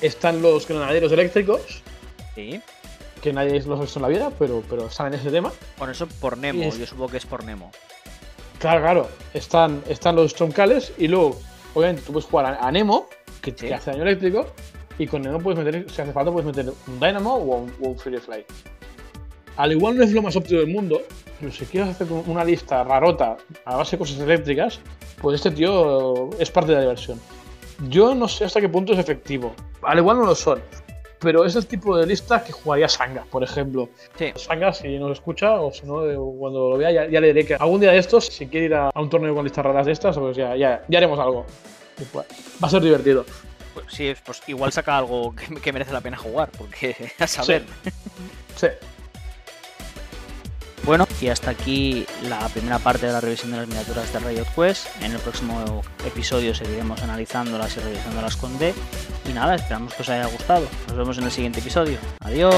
[0.02, 1.84] Están los granaderos eléctricos.
[2.36, 2.62] Sí.
[3.22, 5.52] Que nadie los ha visto en la vida, pero, pero están en ese tema.
[5.78, 7.72] Bueno, eso por Nemo, yo supongo que es por Nemo.
[8.60, 9.10] Claro, claro.
[9.34, 11.40] Están, están los troncales y luego
[11.74, 13.08] obviamente tú puedes jugar a, Nemo,
[13.42, 14.48] que, hace daño eléctrico,
[14.98, 17.96] y con Nemo puedes meter, si hace falta, puedes meter un Dynamo o un, o
[17.96, 18.46] Fly.
[19.58, 21.02] Al igual no es lo más óptimo del mundo,
[21.40, 24.80] pero si quieres hacer una lista rarota a base de cosas eléctricas,
[25.22, 27.20] pues este tío es parte de la diversión.
[27.90, 29.54] Yo no sé hasta qué punto es efectivo.
[29.82, 30.62] Al igual no lo son.
[31.20, 33.90] Pero es el tipo de lista que jugaría Sanga, por ejemplo.
[34.18, 34.32] Sí.
[34.36, 36.02] Sanga, si nos escucha o si no,
[36.38, 38.90] cuando lo vea, ya, le diré que algún día de estos, si quiere ir a,
[38.96, 41.46] un torneo con listas raras de estas, pues ya, ya, ya haremos algo.
[42.12, 42.26] Pues,
[42.64, 43.26] va a ser divertido.
[43.74, 47.64] Pues sí, pues igual saca algo que, merece la pena jugar, porque a saber.
[48.56, 48.68] sí.
[50.86, 54.48] Bueno, y hasta aquí la primera parte de la revisión de las miniaturas de Riot
[54.56, 54.88] Quest.
[55.02, 58.74] En el próximo episodio seguiremos analizándolas y revisándolas con D.
[59.30, 60.68] Y nada, esperamos que os haya gustado.
[60.88, 61.98] Nos vemos en el siguiente episodio.
[62.22, 62.56] Adiós.